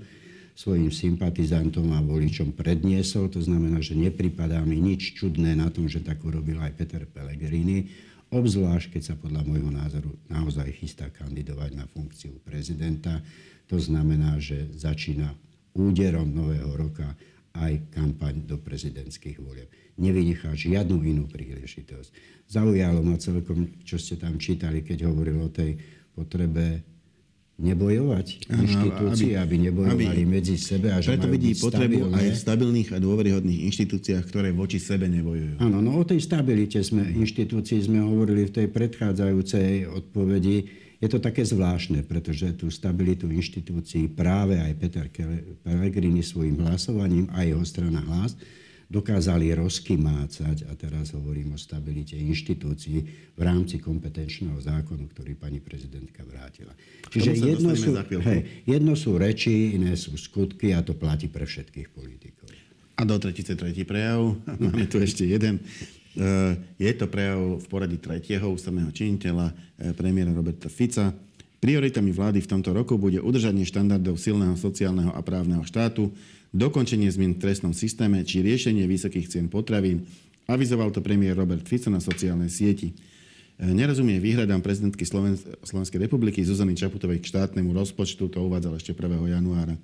svojim 0.60 0.92
sympatizantom 0.92 1.88
a 1.96 2.04
voličom 2.04 2.52
predniesol. 2.52 3.32
To 3.32 3.40
znamená, 3.40 3.80
že 3.80 3.96
nepripadá 3.96 4.60
mi 4.60 4.76
nič 4.76 5.16
čudné 5.16 5.56
na 5.56 5.72
tom, 5.72 5.88
že 5.88 6.04
tak 6.04 6.20
urobil 6.20 6.60
aj 6.60 6.76
Peter 6.76 7.08
Pellegrini, 7.08 7.88
obzvlášť 8.28 8.98
keď 8.98 9.02
sa 9.02 9.14
podľa 9.16 9.42
môjho 9.46 9.72
názoru 9.72 10.12
naozaj 10.28 10.68
chystá 10.76 11.08
kandidovať 11.08 11.80
na 11.80 11.88
funkciu 11.88 12.36
prezidenta. 12.44 13.24
To 13.72 13.80
znamená, 13.80 14.36
že 14.36 14.68
začína 14.76 15.32
úderom 15.72 16.28
nového 16.28 16.76
roka 16.76 17.08
aj 17.56 17.90
kampaň 17.94 18.44
do 18.44 18.60
prezidentských 18.60 19.40
volieb. 19.40 19.70
Nevynechá 20.00 20.56
žiadnu 20.56 21.04
inú 21.04 21.28
príležitosť. 21.28 22.10
Zaujalo 22.48 23.04
ma 23.04 23.20
celkom, 23.20 23.68
čo 23.84 24.00
ste 24.00 24.16
tam 24.16 24.40
čítali, 24.40 24.80
keď 24.80 25.06
hovoril 25.06 25.44
o 25.44 25.52
tej 25.52 25.76
potrebe 26.16 26.82
nebojovať 27.60 28.26
ano, 28.48 28.64
inštitúcie, 28.64 29.36
aby, 29.36 29.60
aby 29.60 29.64
nebojovali 29.68 30.24
aby, 30.24 30.32
medzi 30.40 30.56
sebe. 30.56 30.88
A 30.88 31.04
že 31.04 31.12
preto 31.12 31.28
vidí 31.28 31.52
potrebu 31.52 32.08
stabilné. 32.08 32.16
aj 32.16 32.26
v 32.32 32.38
stabilných 32.40 32.88
a 32.96 32.98
dôveryhodných 32.98 33.60
inštitúciách, 33.68 34.24
ktoré 34.32 34.48
voči 34.56 34.80
sebe 34.80 35.06
nebojujú. 35.12 35.60
Áno, 35.60 35.84
no 35.84 36.00
o 36.00 36.02
tej 36.02 36.24
stabilite 36.24 36.80
sme 36.80 37.04
inštitúcii 37.20 37.84
sme 37.84 38.00
hovorili 38.00 38.48
v 38.48 38.64
tej 38.64 38.66
predchádzajúcej 38.72 39.92
odpovedi. 39.92 40.56
Je 41.00 41.08
to 41.08 41.20
také 41.20 41.44
zvláštne, 41.44 42.04
pretože 42.08 42.56
tú 42.56 42.72
stabilitu 42.72 43.28
inštitúcií 43.28 44.08
práve 44.08 44.56
aj 44.56 44.72
Peter 44.80 45.06
Pellegrini 45.60 46.24
svojim 46.24 46.60
hlasovaním 46.64 47.28
a 47.36 47.44
jeho 47.44 47.64
strana 47.64 48.00
hlas 48.04 48.36
dokázali 48.90 49.54
rozkymácať, 49.54 50.66
a 50.66 50.74
teraz 50.74 51.14
hovorím 51.14 51.54
o 51.54 51.58
stabilite 51.58 52.18
inštitúcií 52.18 52.98
v 53.38 53.40
rámci 53.40 53.78
kompetenčného 53.78 54.58
zákonu, 54.58 55.06
ktorý 55.14 55.38
pani 55.38 55.62
prezidentka 55.62 56.26
vrátila. 56.26 56.74
Čiže 57.06 57.38
jedno 57.38 57.78
sú, 57.78 57.94
hej, 57.94 58.66
jedno 58.66 58.98
sú 58.98 59.14
reči, 59.14 59.78
iné 59.78 59.94
sú 59.94 60.18
skutky 60.18 60.74
a 60.74 60.82
to 60.82 60.98
platí 60.98 61.30
pre 61.30 61.46
všetkých 61.46 61.88
politikov. 61.94 62.50
A 62.98 63.06
do 63.06 63.16
tretice 63.16 63.54
tretí 63.54 63.86
prejav. 63.86 64.34
Máme 64.60 64.84
tu 64.90 64.98
ešte 64.98 65.22
jeden. 65.22 65.62
E, 65.62 66.58
je 66.76 66.92
to 66.98 67.06
prejav 67.06 67.62
v 67.62 67.66
poradí 67.70 67.96
tretieho 67.96 68.50
ústavného 68.50 68.90
činiteľa 68.90 69.46
e, 69.48 69.54
premiéra 69.94 70.34
Roberta 70.34 70.66
Fica. 70.66 71.14
Prioritami 71.60 72.08
vlády 72.08 72.40
v 72.40 72.50
tomto 72.56 72.72
roku 72.72 72.96
bude 72.96 73.20
udržanie 73.20 73.68
štandardov 73.68 74.16
silného 74.16 74.56
sociálneho 74.56 75.12
a 75.12 75.20
právneho 75.20 75.60
štátu, 75.60 76.08
dokončenie 76.56 77.12
zmien 77.12 77.36
v 77.36 77.44
trestnom 77.44 77.76
systéme 77.76 78.24
či 78.24 78.40
riešenie 78.40 78.88
vysokých 78.88 79.28
cien 79.28 79.46
potravín, 79.52 80.08
avizoval 80.48 80.88
to 80.88 81.04
premiér 81.04 81.36
Robert 81.36 81.68
Fico 81.68 81.92
na 81.92 82.00
sociálnej 82.00 82.48
sieti. 82.48 82.96
E, 83.60 83.70
nerozumie 83.76 84.16
výhradám 84.16 84.64
prezidentky 84.64 85.04
Slovenskej 85.04 86.00
republiky 86.00 86.40
Zuzany 86.40 86.72
Čaputovej 86.72 87.20
k 87.20 87.28
štátnemu 87.28 87.76
rozpočtu, 87.76 88.32
to 88.32 88.40
uvádzal 88.40 88.80
ešte 88.80 88.96
1. 88.96 89.20
januára. 89.28 89.76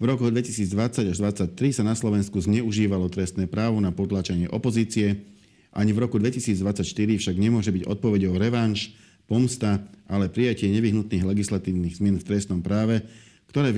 V 0.00 0.04
roku 0.04 0.28
2020 0.28 1.12
až 1.12 1.16
2023 1.16 1.80
sa 1.80 1.84
na 1.84 1.96
Slovensku 1.96 2.36
zneužívalo 2.40 3.08
trestné 3.08 3.48
právo 3.48 3.80
na 3.80 3.92
potlačenie 3.92 4.52
opozície. 4.52 5.24
Ani 5.72 5.96
v 5.96 6.08
roku 6.08 6.20
2024 6.20 6.84
však 7.20 7.36
nemôže 7.36 7.72
byť 7.72 7.84
odpovedou 7.88 8.36
revanš, 8.36 8.96
pomsta, 9.30 9.78
ale 10.10 10.26
prijatie 10.26 10.66
nevyhnutných 10.74 11.22
legislatívnych 11.22 12.02
zmien 12.02 12.18
v 12.18 12.26
trestnom 12.26 12.58
práve, 12.58 13.06
ktoré 13.54 13.70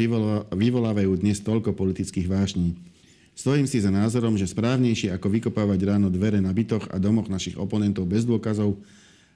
vyvolávajú 0.56 1.12
dnes 1.20 1.44
toľko 1.44 1.76
politických 1.76 2.24
vášní. 2.24 2.72
Stojím 3.32 3.64
si 3.64 3.80
za 3.80 3.88
názorom, 3.88 4.36
že 4.36 4.48
správnejšie 4.48 5.12
ako 5.12 5.28
vykopávať 5.28 5.80
ráno 5.88 6.08
dvere 6.12 6.40
na 6.40 6.52
bytoch 6.52 6.88
a 6.92 6.96
domoch 7.00 7.32
našich 7.32 7.56
oponentov 7.56 8.04
bez 8.04 8.28
dôkazov 8.28 8.76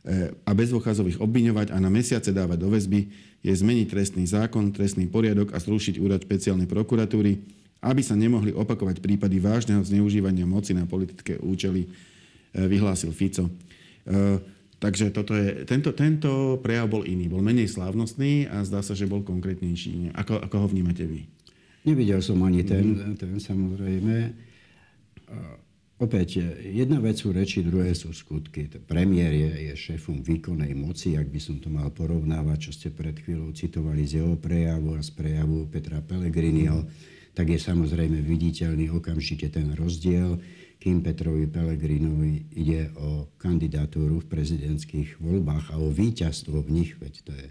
eh, 0.05 0.33
a 0.45 0.53
bez 0.53 0.73
dôkazov 0.73 1.09
ich 1.09 1.21
obviňovať 1.21 1.73
a 1.73 1.81
na 1.81 1.89
mesiace 1.89 2.33
dávať 2.33 2.59
do 2.61 2.69
väzby, 2.69 3.01
je 3.41 3.53
zmeniť 3.53 3.87
trestný 3.89 4.25
zákon, 4.29 4.73
trestný 4.73 5.09
poriadok 5.09 5.57
a 5.57 5.61
zrušiť 5.61 5.97
úrad 6.01 6.21
špeciálnej 6.21 6.69
prokuratúry, 6.69 7.41
aby 7.81 8.03
sa 8.05 8.13
nemohli 8.13 8.53
opakovať 8.53 9.01
prípady 9.01 9.41
vážneho 9.41 9.81
zneužívania 9.81 10.45
moci 10.45 10.77
na 10.77 10.85
politické 10.85 11.41
účely, 11.41 11.89
eh, 11.89 12.69
vyhlásil 12.69 13.13
Fico. 13.17 13.49
Takže 14.77 15.09
toto 15.09 15.33
je, 15.33 15.65
tento, 15.65 15.97
tento 15.97 16.61
prejav 16.61 16.93
bol 16.93 17.09
iný, 17.09 17.33
bol 17.33 17.41
menej 17.41 17.73
slávnostný 17.73 18.45
a 18.53 18.61
zdá 18.61 18.85
sa, 18.85 18.93
že 18.93 19.09
bol 19.09 19.25
konkrétnejší. 19.25 20.13
Ako, 20.13 20.37
ako 20.45 20.57
ho 20.61 20.67
vnímate 20.69 21.09
vy? 21.09 21.25
Nevidel 21.89 22.21
som 22.21 22.43
ani 22.45 22.61
ten, 22.61 23.17
ten 23.17 23.41
samozrejme. 23.41 24.37
Opäť, 25.97 26.45
jedna 26.61 27.01
vec 27.01 27.17
sú 27.17 27.33
reči, 27.33 27.65
druhé 27.65 27.97
sú 27.97 28.13
skutky. 28.13 28.69
Premiér 28.85 29.33
je, 29.33 29.73
je 29.73 29.73
šéfom 29.73 30.21
výkonnej 30.21 30.77
moci, 30.77 31.17
ak 31.17 31.33
by 31.33 31.41
som 31.41 31.57
to 31.57 31.73
mal 31.73 31.89
porovnávať, 31.89 32.69
čo 32.69 32.71
ste 32.77 32.89
pred 32.93 33.17
chvíľou 33.17 33.57
citovali 33.57 34.05
z 34.05 34.21
jeho 34.21 34.37
prejavu 34.37 34.93
a 34.93 35.01
z 35.01 35.09
prejavu 35.17 35.65
Petra 35.73 36.05
Pellegriniho, 36.05 36.85
tak 37.33 37.49
je 37.49 37.57
samozrejme 37.57 38.21
viditeľný 38.21 38.93
okamžite 38.93 39.49
ten 39.49 39.73
rozdiel 39.73 40.37
kým 40.87 41.03
Petrovi 41.03 41.51
Pelegrinovi 41.51 42.47
ide 42.55 42.95
o 42.95 43.27
kandidatúru 43.43 44.23
v 44.23 44.31
prezidentských 44.31 45.19
voľbách 45.19 45.75
a 45.75 45.83
o 45.83 45.91
víťazstvo 45.91 46.63
v 46.63 46.71
nich, 46.71 46.95
veď 47.03 47.15
to 47.27 47.35
je 47.35 47.47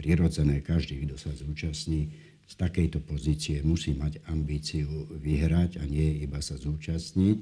prirodzené, 0.00 0.64
každý, 0.64 1.04
kto 1.04 1.20
sa 1.20 1.28
zúčastní 1.36 2.08
z 2.48 2.54
takejto 2.56 3.04
pozície, 3.04 3.60
musí 3.60 3.92
mať 3.92 4.24
ambíciu 4.32 4.88
vyhrať 5.12 5.76
a 5.76 5.84
nie 5.84 6.24
iba 6.24 6.40
sa 6.40 6.56
zúčastniť. 6.56 7.38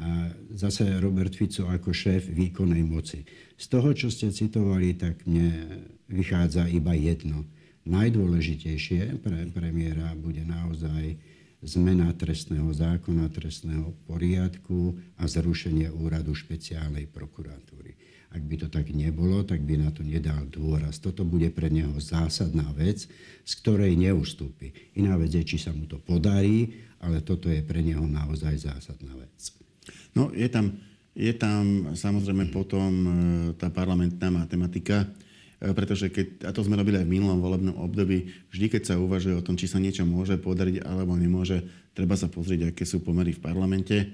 A 0.00 0.32
zase 0.56 0.88
Robert 1.04 1.36
Fico 1.36 1.68
ako 1.68 1.92
šéf 1.92 2.24
výkonnej 2.32 2.80
moci. 2.80 3.28
Z 3.60 3.66
toho, 3.68 3.92
čo 3.92 4.08
ste 4.08 4.32
citovali, 4.32 4.96
tak 4.96 5.28
mne 5.28 5.84
vychádza 6.08 6.64
iba 6.72 6.96
jedno. 6.96 7.44
Najdôležitejšie 7.84 9.20
pre 9.20 9.52
premiéra 9.52 10.16
bude 10.16 10.48
naozaj 10.48 11.35
zmena 11.64 12.12
trestného 12.12 12.68
zákona, 12.72 13.32
trestného 13.32 13.94
poriadku 14.04 14.96
a 15.16 15.24
zrušenie 15.24 15.88
úradu 15.88 16.36
špeciálnej 16.36 17.08
prokuratúry. 17.08 17.96
Ak 18.36 18.42
by 18.44 18.56
to 18.60 18.68
tak 18.68 18.92
nebolo, 18.92 19.40
tak 19.46 19.64
by 19.64 19.80
na 19.80 19.88
to 19.88 20.04
nedal 20.04 20.44
dôraz. 20.52 21.00
Toto 21.00 21.24
bude 21.24 21.48
pre 21.48 21.72
neho 21.72 21.96
zásadná 21.96 22.68
vec, 22.76 23.08
z 23.46 23.52
ktorej 23.64 23.96
neustúpi. 23.96 24.76
Iná 24.98 25.16
vec 25.16 25.32
je, 25.32 25.46
či 25.46 25.56
sa 25.56 25.72
mu 25.72 25.88
to 25.88 25.96
podarí, 25.96 26.76
ale 27.00 27.24
toto 27.24 27.48
je 27.48 27.64
pre 27.64 27.80
neho 27.80 28.04
naozaj 28.04 28.68
zásadná 28.68 29.16
vec. 29.16 29.56
No, 30.12 30.28
je 30.36 30.48
tam, 30.52 30.76
je 31.16 31.32
tam 31.32 31.94
samozrejme 31.96 32.52
potom 32.52 32.90
e, 32.92 33.10
tá 33.56 33.72
parlamentná 33.72 34.28
matematika, 34.28 35.08
pretože 35.56 36.12
keď, 36.12 36.44
a 36.44 36.50
to 36.52 36.60
sme 36.60 36.76
robili 36.76 37.00
aj 37.00 37.06
v 37.08 37.14
minulom 37.16 37.40
volebnom 37.40 37.80
období, 37.80 38.28
vždy 38.52 38.66
keď 38.76 38.82
sa 38.92 39.00
uvažuje 39.00 39.40
o 39.40 39.44
tom, 39.44 39.56
či 39.56 39.64
sa 39.64 39.80
niečo 39.80 40.04
môže 40.04 40.36
podariť 40.36 40.84
alebo 40.84 41.16
nemôže, 41.16 41.64
treba 41.96 42.12
sa 42.12 42.28
pozrieť, 42.28 42.72
aké 42.72 42.84
sú 42.84 43.00
pomery 43.00 43.32
v 43.32 43.40
parlamente. 43.40 43.96
E, 43.96 44.06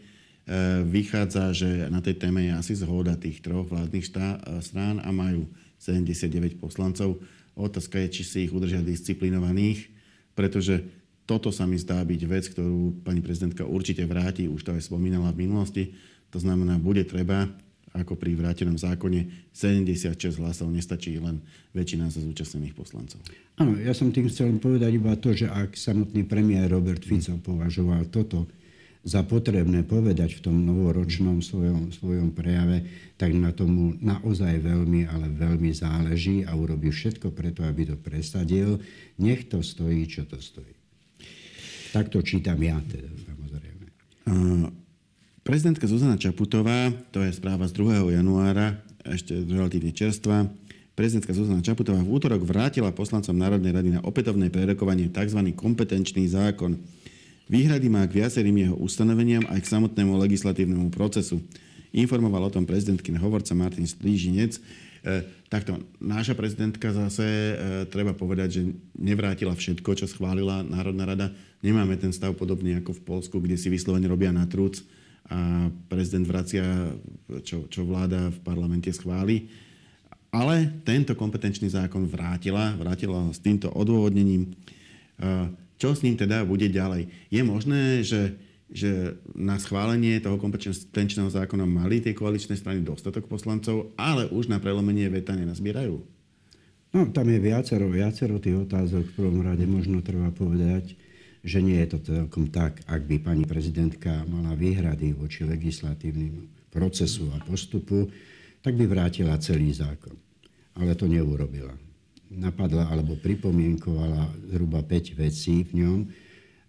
vychádza, 0.87 1.51
že 1.51 1.91
na 1.91 1.99
tej 1.99 2.23
téme 2.23 2.47
je 2.47 2.53
asi 2.55 2.73
zhoda 2.79 3.19
tých 3.19 3.43
troch 3.43 3.67
vládnych 3.67 4.07
štá, 4.07 4.39
e, 4.39 4.63
strán 4.63 5.03
a 5.03 5.11
majú 5.11 5.51
79 5.83 6.63
poslancov. 6.63 7.19
Otázka 7.59 7.99
je, 8.07 8.09
či 8.15 8.23
si 8.23 8.39
ich 8.47 8.55
udržia 8.55 8.79
disciplinovaných, 8.79 9.91
pretože 10.39 10.87
toto 11.27 11.51
sa 11.51 11.67
mi 11.67 11.75
zdá 11.75 11.99
byť 12.03 12.23
vec, 12.27 12.45
ktorú 12.55 13.03
pani 13.03 13.19
prezidentka 13.19 13.67
určite 13.67 14.07
vráti, 14.07 14.47
už 14.47 14.63
to 14.63 14.71
aj 14.79 14.83
spomínala 14.87 15.35
v 15.35 15.47
minulosti. 15.47 15.91
To 16.31 16.39
znamená, 16.39 16.79
bude 16.79 17.03
treba 17.03 17.51
ako 17.93 18.17
pri 18.17 18.33
vrátenom 18.33 18.77
zákone 18.81 19.53
76 19.53 20.41
hlasov 20.41 20.73
nestačí 20.73 21.21
len 21.21 21.45
väčšina 21.77 22.09
zo 22.09 22.25
zúčastnených 22.25 22.73
poslancov. 22.73 23.21
Áno, 23.61 23.77
ja 23.77 23.93
som 23.93 24.09
tým 24.09 24.33
chcel 24.33 24.57
povedať 24.57 24.97
iba 24.97 25.13
to, 25.21 25.37
že 25.37 25.49
ak 25.49 25.77
samotný 25.77 26.25
premiér 26.25 26.73
Robert 26.73 27.05
Fico 27.05 27.37
považoval 27.37 28.09
toto 28.09 28.49
za 29.03 29.27
potrebné 29.27 29.83
povedať 29.83 30.39
v 30.39 30.43
tom 30.47 30.57
novoročnom 30.63 31.43
svojom, 31.43 31.91
svojom 31.91 32.31
prejave, 32.31 32.87
tak 33.19 33.35
na 33.35 33.51
tomu 33.51 33.99
naozaj 33.99 34.63
veľmi, 34.63 35.11
ale 35.11 35.27
veľmi 35.27 35.75
záleží 35.75 36.47
a 36.47 36.55
urobí 36.55 36.95
všetko 36.95 37.35
preto, 37.35 37.67
aby 37.67 37.93
to 37.93 37.97
presadil. 37.99 38.79
Nech 39.19 39.51
to 39.51 39.59
stojí, 39.59 40.07
čo 40.07 40.23
to 40.23 40.39
stojí. 40.39 40.71
Tak 41.93 42.09
to 42.09 42.23
čítam 42.23 42.63
ja 42.63 42.79
teda, 42.79 43.11
samozrejme. 43.27 43.87
Uh, 44.23 44.71
Prezidentka 45.43 45.91
Zuzana 45.91 46.15
Čaputová, 46.15 46.95
to 47.11 47.19
je 47.19 47.35
správa 47.35 47.67
z 47.67 47.75
2. 47.75 48.15
januára, 48.15 48.79
ešte 49.03 49.35
relatívne 49.43 49.91
čerstvá, 49.91 50.47
prezidentka 50.95 51.35
Zuzana 51.35 51.59
Čaputová 51.59 51.99
v 51.99 52.15
útorok 52.15 52.47
vrátila 52.47 52.95
poslancom 52.95 53.35
Národnej 53.35 53.75
rady 53.75 53.91
na 53.99 54.01
opätovné 54.07 54.55
prerokovanie 54.55 55.11
tzv. 55.11 55.43
kompetenčný 55.59 56.31
zákon. 56.31 56.79
Výhrady 57.51 57.91
má 57.91 58.07
k 58.07 58.23
viacerým 58.23 58.55
jeho 58.55 58.79
ustanoveniam 58.79 59.43
aj 59.51 59.67
k 59.67 59.71
samotnému 59.75 60.15
legislatívnemu 60.15 60.95
procesu. 60.95 61.43
Informoval 61.91 62.47
o 62.47 62.55
tom 62.55 62.63
prezidentkin 62.63 63.19
hovorca 63.19 63.51
Martin 63.59 63.91
Strížinec. 63.91 64.63
E, 65.03 65.27
takto, 65.51 65.75
náša 65.99 66.39
prezidentka 66.39 66.95
zase, 66.95 67.27
e, 67.27 67.55
treba 67.91 68.15
povedať, 68.15 68.63
že 68.63 68.63
nevrátila 68.95 69.59
všetko, 69.59 69.91
čo 69.99 70.07
schválila 70.07 70.63
Národná 70.63 71.03
rada. 71.03 71.35
Nemáme 71.67 71.99
ten 71.99 72.15
stav 72.15 72.31
podobný 72.39 72.79
ako 72.79 72.95
v 72.95 73.05
Polsku, 73.11 73.43
kde 73.43 73.59
si 73.59 73.67
vyslovene 73.67 74.07
robia 74.07 74.31
na 74.31 74.47
trúc 74.47 74.79
a 75.31 75.71
prezident 75.87 76.27
vracia, 76.27 76.65
čo, 77.47 77.71
čo 77.71 77.87
vláda 77.87 78.31
v 78.33 78.39
parlamente 78.43 78.91
schváli. 78.91 79.49
Ale 80.33 80.81
tento 80.83 81.13
kompetenčný 81.13 81.69
zákon 81.69 82.09
vrátila, 82.09 82.73
vrátila 82.81 83.21
ho 83.21 83.31
s 83.37 83.41
týmto 83.41 83.69
odôvodnením. 83.69 84.49
čo 85.77 85.93
s 85.93 86.01
ním 86.01 86.17
teda 86.17 86.49
bude 86.49 86.73
ďalej. 86.73 87.09
Je 87.29 87.43
možné, 87.45 88.01
že, 88.01 88.33
že 88.73 89.21
na 89.37 89.61
schválenie 89.61 90.17
toho 90.25 90.41
kompetenčného 90.41 91.29
zákona 91.29 91.69
mali 91.69 92.01
tie 92.01 92.17
koaličné 92.17 92.57
strany 92.57 92.81
dostatok 92.81 93.29
poslancov, 93.29 93.93
ale 94.01 94.25
už 94.33 94.49
na 94.49 94.57
prelomenie 94.57 95.05
veta 95.13 95.37
nenazbierajú? 95.37 96.01
No, 96.93 97.09
tam 97.09 97.25
je 97.29 97.41
viacero, 97.41 97.89
viacero 97.89 98.37
tých 98.37 98.69
otázok. 98.69 99.05
V 99.13 99.17
prvom 99.17 99.41
rade 99.41 99.65
možno 99.65 100.05
treba 100.05 100.29
povedať, 100.29 100.93
že 101.43 101.59
nie 101.59 101.83
je 101.83 101.89
to 101.91 101.99
celkom 102.07 102.55
tak, 102.55 102.87
ak 102.87 103.03
by 103.03 103.19
pani 103.19 103.43
prezidentka 103.43 104.23
mala 104.31 104.55
výhrady 104.55 105.11
voči 105.11 105.43
legislatívnym 105.43 106.47
procesu 106.71 107.29
a 107.35 107.43
postupu, 107.43 108.07
tak 108.63 108.79
by 108.79 108.87
vrátila 108.87 109.35
celý 109.43 109.75
zákon. 109.75 110.15
Ale 110.79 110.95
to 110.95 111.11
neurobila. 111.11 111.75
Napadla 112.33 112.89
alebo 112.89 113.19
pripomienkovala 113.19 114.55
zhruba 114.55 114.81
5 114.87 115.19
vecí 115.19 115.67
v 115.69 115.85
ňom, 115.85 115.99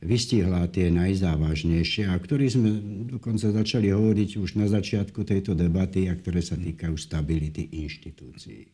vystihla 0.04 0.68
tie 0.68 0.92
najzávažnejšie, 0.92 2.12
a 2.12 2.20
ktorých 2.20 2.54
sme 2.60 2.70
dokonca 3.08 3.56
začali 3.56 3.96
hovoriť 3.96 4.36
už 4.36 4.60
na 4.60 4.68
začiatku 4.68 5.24
tejto 5.24 5.56
debaty 5.56 6.12
a 6.12 6.14
ktoré 6.20 6.44
sa 6.44 6.60
týkajú 6.60 6.98
stability 7.00 7.72
inštitúcií. 7.72 8.68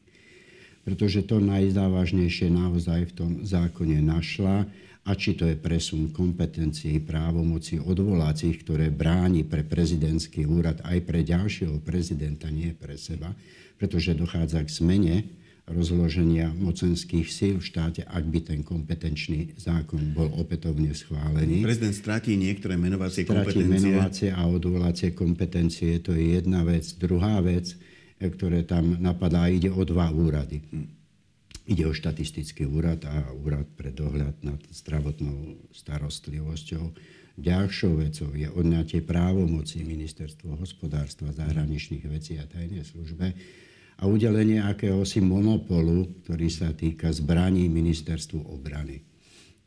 Pretože 0.82 1.22
to 1.30 1.38
najzávažnejšie 1.38 2.50
naozaj 2.50 3.14
v 3.14 3.14
tom 3.14 3.32
zákone 3.46 4.02
našla 4.02 4.66
a 5.08 5.16
či 5.16 5.34
to 5.34 5.48
je 5.48 5.56
presun 5.56 6.12
kompetencií, 6.12 7.00
právomoci 7.02 7.80
odvolacích, 7.80 8.62
ktoré 8.62 8.92
bráni 8.92 9.48
pre 9.48 9.64
prezidentský 9.64 10.46
úrad 10.46 10.84
aj 10.86 10.98
pre 11.08 11.24
ďalšieho 11.24 11.80
prezidenta, 11.82 12.52
nie 12.52 12.76
pre 12.76 13.00
seba, 13.00 13.32
pretože 13.80 14.14
dochádza 14.14 14.60
k 14.62 14.70
zmene 14.70 15.16
rozloženia 15.70 16.50
mocenských 16.58 17.30
síl 17.30 17.56
v 17.62 17.66
štáte, 17.66 18.02
ak 18.02 18.26
by 18.26 18.40
ten 18.42 18.60
kompetenčný 18.66 19.54
zákon 19.54 20.18
bol 20.18 20.28
opätovne 20.36 20.92
schválený. 20.98 21.62
Prezident 21.62 21.94
stratí 21.94 22.34
niektoré 22.36 22.74
menovacie 22.74 23.22
stratí 23.22 23.62
kompetencie. 23.62 23.78
menovacie 23.78 24.30
a 24.34 24.42
odvolacie 24.50 25.10
kompetencie, 25.14 26.02
to 26.02 26.18
je 26.18 26.42
jedna 26.42 26.66
vec. 26.66 26.90
Druhá 26.98 27.38
vec, 27.46 27.78
ktoré 28.18 28.66
tam 28.66 28.98
napadá, 28.98 29.48
ide 29.48 29.70
o 29.70 29.86
dva 29.86 30.10
úrady. 30.10 30.60
Ide 31.70 31.86
o 31.86 31.94
štatistický 31.94 32.66
úrad 32.66 33.06
a 33.06 33.30
úrad 33.30 33.70
pre 33.78 33.94
dohľad 33.94 34.42
nad 34.42 34.58
zdravotnou 34.74 35.70
starostlivosťou. 35.70 36.98
Ďalšou 37.38 38.02
vecou 38.02 38.34
je 38.34 38.50
odňatie 38.50 39.06
právomoci 39.06 39.86
ministerstvo 39.86 40.58
hospodárstva, 40.58 41.30
zahraničných 41.30 42.10
vecí 42.10 42.42
a 42.42 42.50
tajnej 42.50 42.82
službe 42.90 43.38
a 44.02 44.04
udelenie 44.10 44.66
akéhosi 44.66 45.22
monopolu, 45.22 46.10
ktorý 46.26 46.50
sa 46.50 46.74
týka 46.74 47.14
zbraní 47.14 47.70
ministerstvu 47.70 48.50
obrany. 48.50 49.06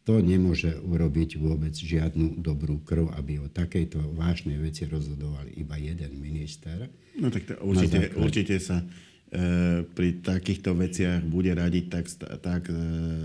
To 0.03 0.19
nemôže 0.19 0.75
urobiť 0.83 1.39
vôbec 1.39 1.71
žiadnu 1.71 2.43
dobrú 2.43 2.83
krv, 2.83 3.15
aby 3.15 3.39
o 3.39 3.47
takejto 3.47 4.19
vážnej 4.19 4.59
veci 4.59 4.91
rozhodoval 4.91 5.47
iba 5.55 5.79
jeden 5.79 6.19
minister. 6.19 6.91
No 7.15 7.31
tak 7.31 7.47
to 7.47 7.55
určite, 7.63 8.11
určite 8.19 8.59
sa 8.59 8.83
pri 9.97 10.21
takýchto 10.21 10.77
veciach 10.77 11.25
bude 11.25 11.49
radiť 11.57 11.85
tak, 11.89 12.05
tak 12.45 12.63
e, 12.69 12.77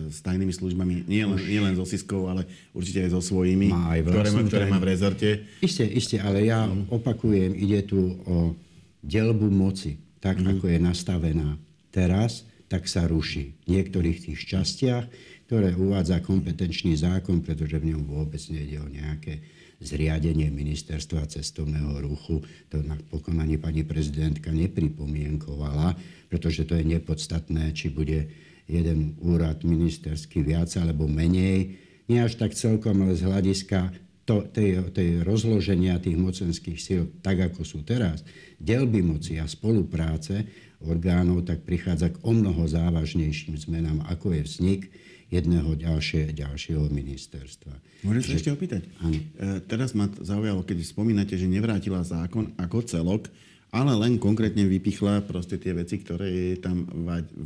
s 0.07 0.23
tajnými 0.23 0.55
službami, 0.55 1.03
nie 1.03 1.27
len, 1.27 1.35
nie 1.35 1.59
len 1.59 1.75
so 1.75 1.83
Siskou, 1.83 2.31
ale 2.31 2.47
určite 2.71 3.03
aj 3.03 3.11
so 3.11 3.19
svojimi, 3.19 3.67
má 3.67 3.91
aj 3.91 4.07
ktoré, 4.07 4.29
má, 4.31 4.41
ktoré 4.47 4.65
má 4.71 4.79
v 4.79 4.87
rezorte. 4.87 5.29
Isté, 5.59 5.83
isté, 5.83 6.23
ale 6.23 6.47
ja 6.47 6.63
no. 6.63 6.87
opakujem, 6.95 7.51
ide 7.59 7.83
tu 7.83 8.15
o 8.23 8.55
delbu 9.03 9.51
moci, 9.51 9.99
tak 10.23 10.39
mm. 10.39 10.47
ako 10.55 10.65
je 10.71 10.79
nastavená 10.79 11.49
teraz, 11.91 12.47
tak 12.71 12.87
sa 12.87 13.03
ruší 13.03 13.59
v 13.67 13.75
niektorých 13.75 14.31
tých 14.31 14.39
častiach, 14.47 15.11
ktoré 15.51 15.75
uvádza 15.75 16.23
kompetenčný 16.23 16.95
zákon, 16.95 17.43
pretože 17.43 17.83
v 17.83 17.95
ňom 17.95 18.07
vôbec 18.07 18.39
nejde 18.47 18.79
o 18.79 18.87
nejaké 18.87 19.43
zriadenie 19.77 20.49
ministerstva 20.49 21.29
cestovného 21.29 22.01
ruchu. 22.01 22.41
To 22.73 22.81
napokon 22.81 23.37
ani 23.37 23.61
pani 23.61 23.85
prezidentka 23.85 24.49
nepripomienkovala, 24.49 25.93
pretože 26.29 26.65
to 26.65 26.73
je 26.73 26.85
nepodstatné, 26.97 27.71
či 27.77 27.93
bude 27.93 28.29
jeden 28.67 29.15
úrad 29.23 29.63
ministerský 29.63 30.43
viac 30.43 30.73
alebo 30.75 31.05
menej. 31.05 31.77
Nie 32.09 32.25
až 32.25 32.39
tak 32.39 32.57
celkom, 32.57 33.05
ale 33.05 33.15
z 33.15 33.23
hľadiska 33.27 33.79
to, 34.27 34.43
tej, 34.51 34.91
tej 34.91 35.23
rozloženia 35.23 36.03
tých 36.03 36.19
mocenských 36.19 36.79
síl, 36.79 37.01
tak 37.23 37.39
ako 37.39 37.63
sú 37.63 37.79
teraz, 37.87 38.27
delby 38.59 38.99
moci 38.99 39.39
a 39.39 39.47
spolupráce 39.47 40.43
orgánov, 40.83 41.47
tak 41.47 41.63
prichádza 41.63 42.11
k 42.11 42.21
o 42.27 42.35
mnoho 42.35 42.67
závažnejším 42.67 43.55
zmenám, 43.55 44.03
ako 44.11 44.35
je 44.35 44.41
vznik 44.43 44.81
jedného 45.27 45.75
ďalšie, 45.75 46.31
ďalšieho 46.31 46.87
ministerstva. 46.87 47.75
Môžem 48.07 48.23
sa 48.23 48.33
ešte 48.39 48.51
opýtať? 48.55 48.87
Áno. 49.03 49.19
E, 49.19 49.59
teraz 49.67 49.91
ma 49.91 50.07
zaujalo, 50.07 50.63
keď 50.63 50.87
spomínate, 50.87 51.35
že 51.35 51.51
nevrátila 51.51 51.99
zákon 51.99 52.55
ako 52.55 52.87
celok, 52.87 53.27
ale 53.67 53.91
len 53.99 54.15
konkrétne 54.15 54.63
vypichla 54.63 55.27
proste 55.27 55.59
tie 55.59 55.75
veci, 55.75 55.99
ktoré 55.99 56.31
jej 56.31 56.55
tam 56.63 56.87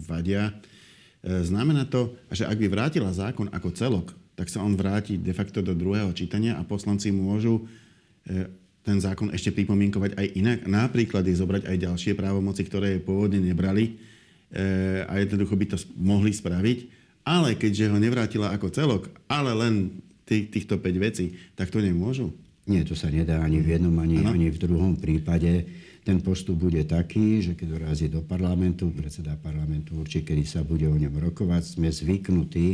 vadia. 0.05 0.53
E, 0.53 1.41
znamená 1.41 1.89
to, 1.89 2.13
že 2.29 2.45
ak 2.45 2.57
by 2.61 2.67
vrátila 2.69 3.09
zákon 3.09 3.49
ako 3.49 3.69
celok, 3.73 4.07
tak 4.37 4.53
sa 4.53 4.61
on 4.61 4.77
vráti 4.77 5.17
de 5.17 5.33
facto 5.33 5.65
do 5.65 5.73
druhého 5.73 6.13
čítania 6.13 6.61
a 6.61 6.67
poslanci 6.67 7.09
môžu 7.09 7.65
e, 8.29 8.45
ten 8.85 8.97
zákon 9.01 9.33
ešte 9.33 9.57
pripomienkovať 9.57 10.21
aj 10.21 10.27
inak. 10.37 10.59
Napríklad 10.69 11.25
je 11.25 11.37
zobrať 11.37 11.65
aj 11.65 11.77
ďalšie 11.81 12.13
právomoci, 12.13 12.61
ktoré 12.65 12.97
pôvodne 12.97 13.37
nebrali 13.37 14.01
a 15.05 15.15
jednoducho 15.21 15.53
by 15.53 15.65
to 15.69 15.77
mohli 15.95 16.33
spraviť 16.33 17.00
ale 17.21 17.57
keďže 17.57 17.91
ho 17.91 17.97
nevrátila 17.97 18.49
ako 18.53 18.67
celok, 18.73 19.03
ale 19.29 19.53
len 19.53 20.01
tých, 20.25 20.49
týchto 20.49 20.79
5 20.79 21.05
vecí, 21.05 21.35
tak 21.53 21.69
to 21.69 21.83
nemôžu? 21.83 22.31
Nie, 22.69 22.85
to 22.85 22.93
sa 22.93 23.09
nedá 23.09 23.41
ani 23.41 23.59
v 23.59 23.77
jednom, 23.77 23.93
ani, 23.97 24.21
ani 24.21 24.47
v 24.53 24.61
druhom 24.61 24.93
prípade. 24.95 25.65
Ten 26.01 26.21
postup 26.21 26.57
bude 26.61 26.81
taký, 26.85 27.41
že 27.41 27.53
keď 27.53 27.67
dorazí 27.77 28.09
do 28.09 28.25
parlamentu, 28.25 28.89
predseda 28.89 29.37
parlamentu 29.37 29.97
určite, 30.01 30.33
kedy 30.33 30.43
sa 30.45 30.61
bude 30.65 30.85
o 30.89 30.97
ňom 30.97 31.13
rokovať, 31.13 31.77
sme 31.77 31.89
zvyknutí, 31.93 32.67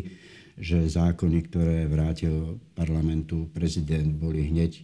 že 0.58 0.88
zákony, 0.88 1.38
ktoré 1.48 1.78
vrátil 1.88 2.60
parlamentu 2.76 3.48
prezident, 3.52 4.10
boli 4.16 4.48
hneď 4.48 4.80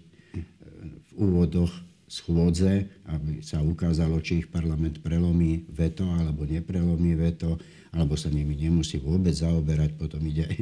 v 0.84 1.10
úvodoch 1.17 1.71
schôdze, 2.07 2.87
aby 3.09 3.41
sa 3.41 3.63
ukázalo, 3.63 4.19
či 4.21 4.43
ich 4.43 4.47
parlament 4.51 5.01
prelomí 5.01 5.65
veto 5.71 6.05
alebo 6.05 6.45
neprelomí 6.45 7.15
veto 7.17 7.57
alebo 7.93 8.17
sa 8.17 8.33
nimi 8.33 8.57
nemusí 8.57 8.97
vôbec 8.97 9.37
zaoberať, 9.37 9.93
potom 10.01 10.17
ide 10.25 10.49
aj 10.49 10.61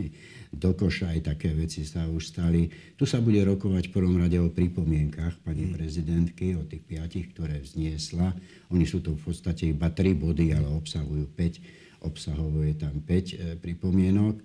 do 0.52 0.76
koša, 0.76 1.16
aj 1.16 1.32
také 1.32 1.56
veci 1.56 1.88
sa 1.88 2.04
už 2.04 2.36
stali. 2.36 2.68
Tu 3.00 3.08
sa 3.08 3.24
bude 3.24 3.40
rokovať 3.40 3.88
v 3.88 3.96
prvom 3.96 4.20
rade 4.20 4.36
o 4.36 4.52
pripomienkach 4.52 5.40
pani 5.40 5.72
mm. 5.72 5.74
prezidentky, 5.80 6.60
o 6.60 6.68
tých 6.68 6.84
piatich, 6.84 7.32
ktoré 7.32 7.64
vzniesla. 7.64 8.36
Oni 8.76 8.84
sú 8.84 9.00
to 9.00 9.16
v 9.16 9.32
podstate 9.32 9.72
iba 9.72 9.88
tri 9.96 10.12
body, 10.12 10.52
ale 10.52 10.68
obsahujú 10.76 11.32
5, 11.40 12.04
obsahovo 12.04 12.68
je 12.68 12.76
tam 12.76 13.00
5 13.00 13.08
e, 13.08 13.36
pripomienok. 13.64 14.36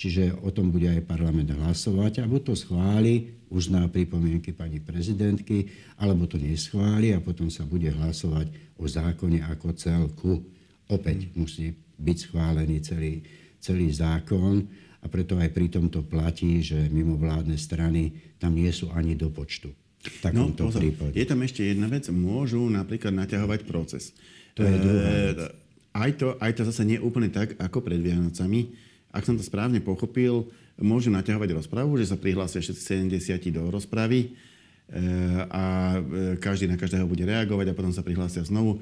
Čiže 0.00 0.32
o 0.40 0.48
tom 0.48 0.72
bude 0.72 0.88
aj 0.88 1.04
parlament 1.04 1.52
hlasovať 1.52 2.24
a 2.24 2.30
buď 2.30 2.40
to 2.48 2.54
schváli, 2.56 3.36
uzná 3.52 3.84
pripomienky 3.84 4.56
pani 4.56 4.80
prezidentky, 4.80 5.68
alebo 6.00 6.24
to 6.24 6.40
neschváli 6.40 7.12
a 7.12 7.20
potom 7.20 7.52
sa 7.52 7.68
bude 7.68 7.92
hlasovať 7.92 8.48
o 8.80 8.88
zákone 8.88 9.44
ako 9.44 9.76
celku. 9.76 10.40
Opäť 10.88 11.28
musí 11.36 11.76
byť 12.00 12.16
schválený 12.16 12.80
celý, 12.80 13.20
celý 13.60 13.92
zákon 13.92 14.64
a 15.04 15.06
preto 15.12 15.36
aj 15.36 15.52
pri 15.52 15.68
tomto 15.68 16.00
platí, 16.08 16.64
že 16.64 16.88
mimovládne 16.88 17.60
strany 17.60 18.16
tam 18.40 18.56
nie 18.56 18.72
sú 18.72 18.88
ani 18.96 19.12
do 19.12 19.28
počtu. 19.28 19.68
V 20.00 20.32
no, 20.32 20.48
pozor, 20.56 20.80
prípade. 20.80 21.12
je 21.12 21.28
tam 21.28 21.44
ešte 21.44 21.60
jedna 21.60 21.84
vec. 21.84 22.08
Môžu 22.08 22.64
napríklad 22.72 23.12
naťahovať 23.12 23.68
proces. 23.68 24.16
To 24.56 24.64
je 24.64 24.76
druhá 24.80 25.12
vec. 25.28 25.38
Aj 25.92 26.10
to, 26.16 26.40
aj 26.40 26.56
to 26.56 26.62
zase 26.64 26.88
nie 26.88 26.96
úplne 26.96 27.28
tak, 27.28 27.52
ako 27.60 27.84
pred 27.84 28.00
Vianocami. 28.00 28.72
Ak 29.10 29.26
som 29.26 29.34
to 29.34 29.42
správne 29.42 29.82
pochopil, 29.82 30.46
môžu 30.80 31.10
naťahovať 31.12 31.50
rozpravu, 31.54 31.98
že 31.98 32.08
sa 32.08 32.16
prihlásia 32.16 32.62
všetci 32.62 33.10
70 33.10 33.50
do 33.52 33.68
rozpravy 33.68 34.20
e, 34.24 34.28
a 35.50 35.96
e, 35.98 36.00
každý 36.38 36.70
na 36.70 36.80
každého 36.80 37.04
bude 37.04 37.26
reagovať 37.26 37.70
a 37.70 37.76
potom 37.76 37.92
sa 37.92 38.06
prihlásia 38.06 38.46
znovu 38.46 38.80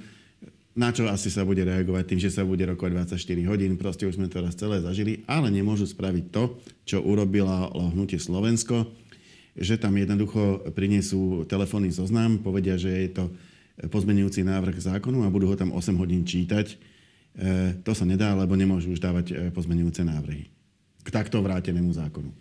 na 0.79 0.95
čo 0.95 1.11
asi 1.11 1.27
sa 1.27 1.43
bude 1.43 1.67
reagovať 1.67 2.07
tým, 2.07 2.21
že 2.23 2.31
sa 2.31 2.47
bude 2.47 2.63
rokovať 2.63 3.19
24 3.19 3.51
hodín. 3.51 3.75
Proste 3.75 4.07
už 4.07 4.15
sme 4.15 4.31
to 4.31 4.39
raz 4.39 4.55
celé 4.55 4.79
zažili, 4.79 5.27
ale 5.27 5.51
nemôžu 5.51 5.91
spraviť 5.91 6.25
to, 6.31 6.55
čo 6.87 7.03
urobila 7.03 7.67
hnutie 7.75 8.23
Slovensko, 8.23 8.87
že 9.59 9.75
tam 9.75 9.99
jednoducho 9.99 10.71
prinesú 10.71 11.43
telefónny 11.51 11.91
zoznam, 11.91 12.39
povedia, 12.39 12.79
že 12.79 12.95
je 12.95 13.11
to 13.11 13.25
pozmenujúci 13.91 14.47
návrh 14.47 14.79
zákonu 14.79 15.27
a 15.27 15.35
budú 15.35 15.51
ho 15.51 15.59
tam 15.59 15.75
8 15.75 15.99
hodín 15.99 16.23
čítať. 16.23 16.79
E, 17.39 17.79
to 17.87 17.95
sa 17.95 18.03
nedá, 18.03 18.35
lebo 18.35 18.59
nemôžu 18.59 18.91
už 18.91 18.99
dávať 18.99 19.27
e, 19.31 19.35
pozmenujúce 19.55 20.03
návrhy 20.03 20.51
k 21.07 21.09
takto 21.09 21.39
vrátenému 21.39 21.95
zákonu. 21.95 22.35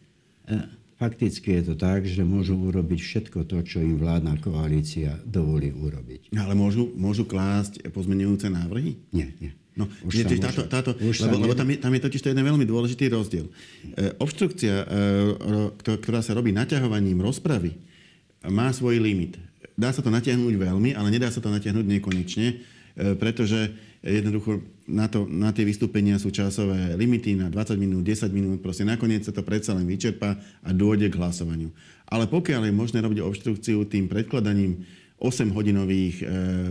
E, 0.49 0.57
Fakticky 0.97 1.62
je 1.62 1.63
to 1.69 1.75
tak, 1.77 2.10
že 2.10 2.25
môžu 2.25 2.57
urobiť 2.57 2.97
všetko 2.97 3.45
to, 3.45 3.62
čo 3.62 3.86
im 3.86 4.01
vládna 4.01 4.41
koalícia 4.41 5.13
dovolí 5.21 5.69
urobiť. 5.69 6.33
Ale 6.33 6.57
môžu, 6.57 6.89
môžu 6.97 7.21
klásť 7.21 7.86
pozmenujúce 7.93 8.49
návrhy? 8.49 8.97
Nie, 9.13 9.29
nie. 9.38 9.53
No, 9.77 9.86
už 10.01 10.25
táto, 10.25 10.41
táto, 10.41 10.62
táto, 10.65 10.91
už 10.97 11.29
lebo, 11.29 11.38
lebo 11.38 11.53
tam, 11.53 11.69
je, 11.69 11.77
tam 11.77 11.93
je 11.93 12.01
totiž 12.01 12.21
to 12.25 12.33
jeden 12.33 12.41
veľmi 12.41 12.65
dôležitý 12.65 13.13
rozdiel. 13.13 13.45
E, 13.45 14.10
obštrukcia, 14.17 14.73
e, 14.73 14.86
ktorá 16.01 16.25
sa 16.25 16.33
robí 16.33 16.49
naťahovaním 16.49 17.21
rozpravy, 17.21 17.77
má 18.49 18.73
svoj 18.73 18.97
limit. 18.97 19.38
Dá 19.77 19.93
sa 19.93 20.01
to 20.01 20.10
natiahnuť 20.10 20.57
veľmi, 20.57 20.97
ale 20.97 21.13
nedá 21.13 21.29
sa 21.29 21.38
to 21.38 21.53
natiahnuť 21.53 21.86
nekonečne, 21.86 22.47
e, 22.49 22.55
pretože 23.21 23.69
jednoducho 24.07 24.63
na, 24.87 25.11
to, 25.11 25.27
na 25.27 25.51
tie 25.51 25.67
vystúpenia 25.67 26.15
sú 26.15 26.31
časové 26.31 26.95
limity 26.95 27.35
na 27.35 27.51
20 27.51 27.75
minút, 27.75 28.07
10 28.07 28.31
minút, 28.31 28.63
proste 28.63 28.87
nakoniec 28.87 29.27
sa 29.27 29.35
to 29.35 29.43
predsa 29.43 29.75
len 29.75 29.83
vyčerpa 29.83 30.39
a 30.63 30.69
dôjde 30.71 31.11
k 31.11 31.19
hlasovaniu. 31.19 31.69
Ale 32.07 32.31
pokiaľ 32.31 32.71
je 32.71 32.73
možné 32.73 33.03
robiť 33.03 33.19
obštrukciu 33.19 33.83
tým 33.85 34.07
predkladaním 34.07 34.87
8-hodinových 35.19 36.15
e, 36.21 36.25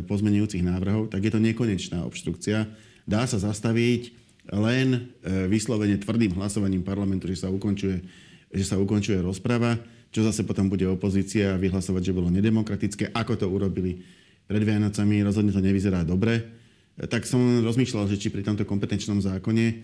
pozmenujúcich 0.09 0.65
návrhov, 0.65 1.13
tak 1.13 1.29
je 1.29 1.33
to 1.35 1.43
nekonečná 1.43 2.07
obštrukcia 2.09 2.87
dá 3.07 3.23
sa 3.25 3.39
zastaviť 3.39 4.11
len 4.51 4.89
e, 5.23 5.47
vyslovene 5.47 5.97
tvrdým 6.03 6.35
hlasovaním 6.35 6.83
parlamentu, 6.83 7.31
že 7.31 7.47
sa 7.47 7.49
ukončuje, 7.49 8.03
že 8.51 8.65
sa 8.67 8.77
ukončuje 8.77 9.23
rozprava, 9.23 9.79
čo 10.11 10.27
zase 10.27 10.43
potom 10.43 10.67
bude 10.67 10.87
opozícia 10.91 11.55
vyhlasovať, 11.55 12.03
že 12.03 12.15
bolo 12.15 12.31
nedemokratické, 12.31 13.15
ako 13.15 13.39
to 13.39 13.47
urobili 13.47 14.03
pred 14.47 14.63
Vianocami, 14.63 15.23
rozhodne 15.23 15.55
to 15.55 15.63
nevyzerá 15.63 16.03
dobre. 16.03 16.66
E, 16.97 17.05
tak 17.05 17.29
som 17.29 17.63
rozmýšľal, 17.63 18.09
že 18.09 18.21
či 18.21 18.33
pri 18.33 18.43
tomto 18.43 18.65
kompetenčnom 18.65 19.21
zákone 19.21 19.65
e, 19.69 19.75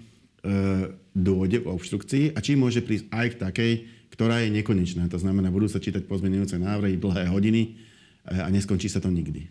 dôjde 1.13 1.63
k 1.63 1.71
obštrukcii 1.71 2.25
a 2.33 2.39
či 2.41 2.57
môže 2.57 2.81
prísť 2.81 3.07
aj 3.13 3.27
k 3.33 3.41
takej, 3.41 3.73
ktorá 4.13 4.45
je 4.45 4.53
nekonečná. 4.53 5.09
To 5.13 5.21
znamená, 5.21 5.49
budú 5.53 5.69
sa 5.69 5.81
čítať 5.81 6.05
pozmenujúce 6.05 6.61
návrhy 6.61 7.01
dlhé 7.01 7.33
hodiny 7.33 7.81
a 8.29 8.47
neskončí 8.53 8.87
sa 8.87 9.01
to 9.01 9.09
nikdy. 9.11 9.49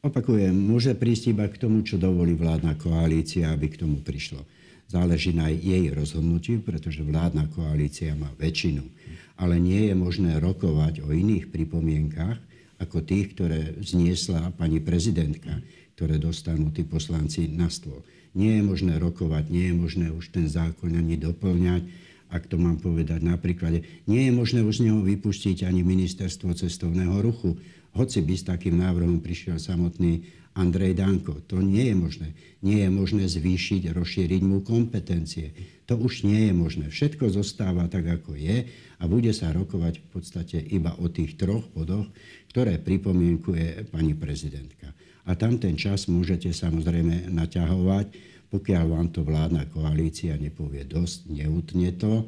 Opakujem, 0.00 0.52
môže 0.56 0.96
prísť 0.96 1.36
iba 1.36 1.44
k 1.44 1.60
tomu, 1.60 1.84
čo 1.84 2.00
dovolí 2.00 2.32
vládna 2.32 2.74
koalícia, 2.80 3.52
aby 3.52 3.68
k 3.68 3.84
tomu 3.84 4.00
prišlo. 4.00 4.42
Záleží 4.90 5.30
na 5.30 5.52
jej 5.52 5.92
rozhodnutí, 5.92 6.58
pretože 6.58 7.04
vládna 7.04 7.46
koalícia 7.52 8.16
má 8.16 8.32
väčšinu. 8.40 8.82
Ale 9.38 9.60
nie 9.60 9.92
je 9.92 9.94
možné 9.94 10.40
rokovať 10.40 11.04
o 11.04 11.14
iných 11.14 11.52
pripomienkach, 11.52 12.40
ako 12.80 13.04
tých, 13.04 13.36
ktoré 13.36 13.76
zniesla 13.84 14.56
pani 14.56 14.80
prezidentka, 14.80 15.60
ktoré 16.00 16.16
dostanú 16.16 16.72
tí 16.72 16.80
poslanci 16.80 17.44
na 17.52 17.68
stôl. 17.68 18.00
Nie 18.32 18.56
je 18.56 18.64
možné 18.64 18.96
rokovať, 18.96 19.52
nie 19.52 19.68
je 19.68 19.76
možné 19.76 20.08
už 20.08 20.32
ten 20.32 20.48
zákon 20.48 20.96
ani 20.96 21.20
doplňať, 21.20 21.84
ak 22.32 22.48
to 22.48 22.56
mám 22.56 22.80
povedať 22.80 23.20
napríklad. 23.20 23.84
Nie 24.08 24.30
je 24.30 24.32
možné 24.32 24.64
už 24.64 24.80
z 24.80 24.88
neho 24.88 25.04
vypustiť 25.04 25.68
ani 25.68 25.84
ministerstvo 25.84 26.56
cestovného 26.56 27.20
ruchu, 27.20 27.60
hoci 27.92 28.24
by 28.24 28.32
s 28.32 28.48
takým 28.48 28.80
návrhom 28.80 29.20
prišiel 29.20 29.60
samotný 29.60 30.24
Andrej 30.56 30.96
Danko. 30.96 31.44
To 31.52 31.60
nie 31.60 31.92
je 31.92 31.96
možné. 32.00 32.28
Nie 32.64 32.88
je 32.88 32.90
možné 32.96 33.28
zvýšiť, 33.28 33.92
rozšíriť 33.92 34.40
mu 34.40 34.64
kompetencie. 34.64 35.52
To 35.84 36.00
už 36.00 36.24
nie 36.24 36.48
je 36.48 36.54
možné. 36.56 36.88
Všetko 36.88 37.28
zostáva 37.28 37.92
tak, 37.92 38.08
ako 38.08 38.40
je 38.40 38.64
a 38.72 39.02
bude 39.04 39.36
sa 39.36 39.52
rokovať 39.52 40.00
v 40.00 40.06
podstate 40.16 40.64
iba 40.64 40.96
o 40.96 41.12
tých 41.12 41.36
troch 41.36 41.68
bodoch, 41.76 42.08
ktoré 42.48 42.80
pripomienkuje 42.80 43.92
pani 43.92 44.16
prezidentka. 44.16 44.96
A 45.30 45.38
tam 45.38 45.62
ten 45.62 45.78
čas 45.78 46.10
môžete 46.10 46.50
samozrejme 46.50 47.30
naťahovať, 47.30 48.06
pokiaľ 48.50 48.84
vám 48.90 49.08
to 49.14 49.22
vládna 49.22 49.62
koalícia 49.70 50.34
nepovie 50.34 50.82
dosť, 50.82 51.30
neutne 51.30 51.94
to. 51.94 52.26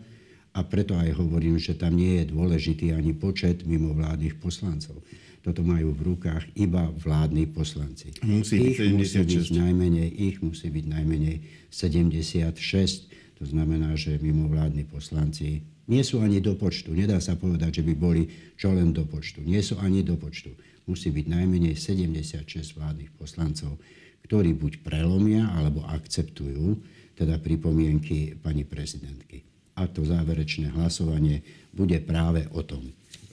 A 0.54 0.62
preto 0.62 0.94
aj 0.94 1.18
hovorím, 1.18 1.58
že 1.58 1.74
tam 1.74 1.98
nie 1.98 2.22
je 2.22 2.30
dôležitý 2.30 2.94
ani 2.94 3.10
počet 3.10 3.66
mimovládnych 3.66 4.38
poslancov. 4.38 5.02
Toto 5.42 5.66
majú 5.66 5.90
v 5.90 6.14
rukách 6.14 6.54
iba 6.54 6.86
vládni 6.94 7.50
poslanci. 7.50 8.14
Musí 8.22 8.70
ich 8.70 8.78
byť 8.78 8.94
musí 8.94 9.18
byť 9.18 9.50
najmenej, 9.50 10.08
ich 10.14 10.38
musí 10.38 10.70
byť 10.70 10.86
najmenej 10.86 11.36
76. 11.74 13.10
To 13.42 13.44
znamená, 13.50 13.98
že 13.98 14.22
mimovládni 14.22 14.86
poslanci 14.86 15.66
nie 15.90 16.06
sú 16.06 16.22
ani 16.22 16.38
do 16.38 16.54
počtu. 16.54 16.94
Nedá 16.94 17.18
sa 17.18 17.34
povedať, 17.34 17.82
že 17.82 17.86
by 17.90 17.94
boli 17.98 18.30
čo 18.54 18.70
len 18.70 18.94
do 18.94 19.02
počtu. 19.02 19.42
Nie 19.42 19.66
sú 19.66 19.82
ani 19.82 20.06
do 20.06 20.14
počtu. 20.14 20.54
Musí 20.86 21.14
byť 21.14 21.26
najmenej 21.30 21.74
76 21.78 22.74
vládnych 22.74 23.14
poslancov, 23.14 23.78
ktorí 24.26 24.54
buď 24.54 24.82
prelomia, 24.82 25.50
alebo 25.54 25.86
akceptujú 25.86 26.78
teda 27.14 27.38
pripomienky 27.38 28.34
pani 28.40 28.66
prezidentky. 28.66 29.44
A 29.78 29.88
to 29.88 30.04
záverečné 30.04 30.72
hlasovanie 30.74 31.40
bude 31.72 31.96
práve 32.04 32.44
o 32.52 32.60
tom 32.64 32.92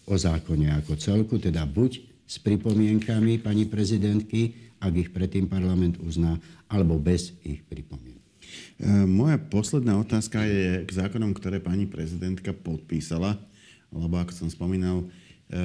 o 0.10 0.16
zákone 0.18 0.74
ako 0.74 0.98
celku, 0.98 1.38
teda 1.38 1.70
buď 1.70 2.02
s 2.26 2.42
pripomienkami 2.42 3.38
pani 3.42 3.70
prezidentky, 3.70 4.74
ak 4.82 4.94
ich 4.98 5.10
predtým 5.14 5.46
parlament 5.46 6.02
uzná, 6.02 6.42
alebo 6.66 6.98
bez 6.98 7.34
ich 7.46 7.62
pripomienok. 7.66 8.26
E, 8.82 9.06
moja 9.06 9.38
posledná 9.38 9.98
otázka 10.02 10.42
je 10.46 10.82
k 10.86 10.92
zákonom, 10.94 11.34
ktoré 11.38 11.62
pani 11.62 11.86
prezidentka 11.86 12.54
podpísala, 12.54 13.38
lebo 13.94 14.18
ako 14.18 14.34
som 14.34 14.50
spomínal, 14.50 15.06
e, 15.50 15.58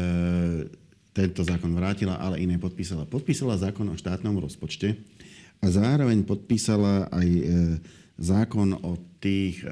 tento 1.15 1.47
zákon 1.47 1.71
vrátila, 1.71 2.19
ale 2.19 2.43
iné 2.43 2.59
podpísala. 2.59 3.07
Podpísala 3.07 3.55
zákon 3.57 3.87
o 3.87 3.97
štátnom 3.97 4.35
rozpočte 4.43 4.99
a 5.63 5.67
zároveň 5.71 6.27
podpísala 6.27 7.07
aj 7.15 7.29
e, 7.31 7.43
zákon 8.19 8.75
o 8.83 8.99
tých 9.23 9.65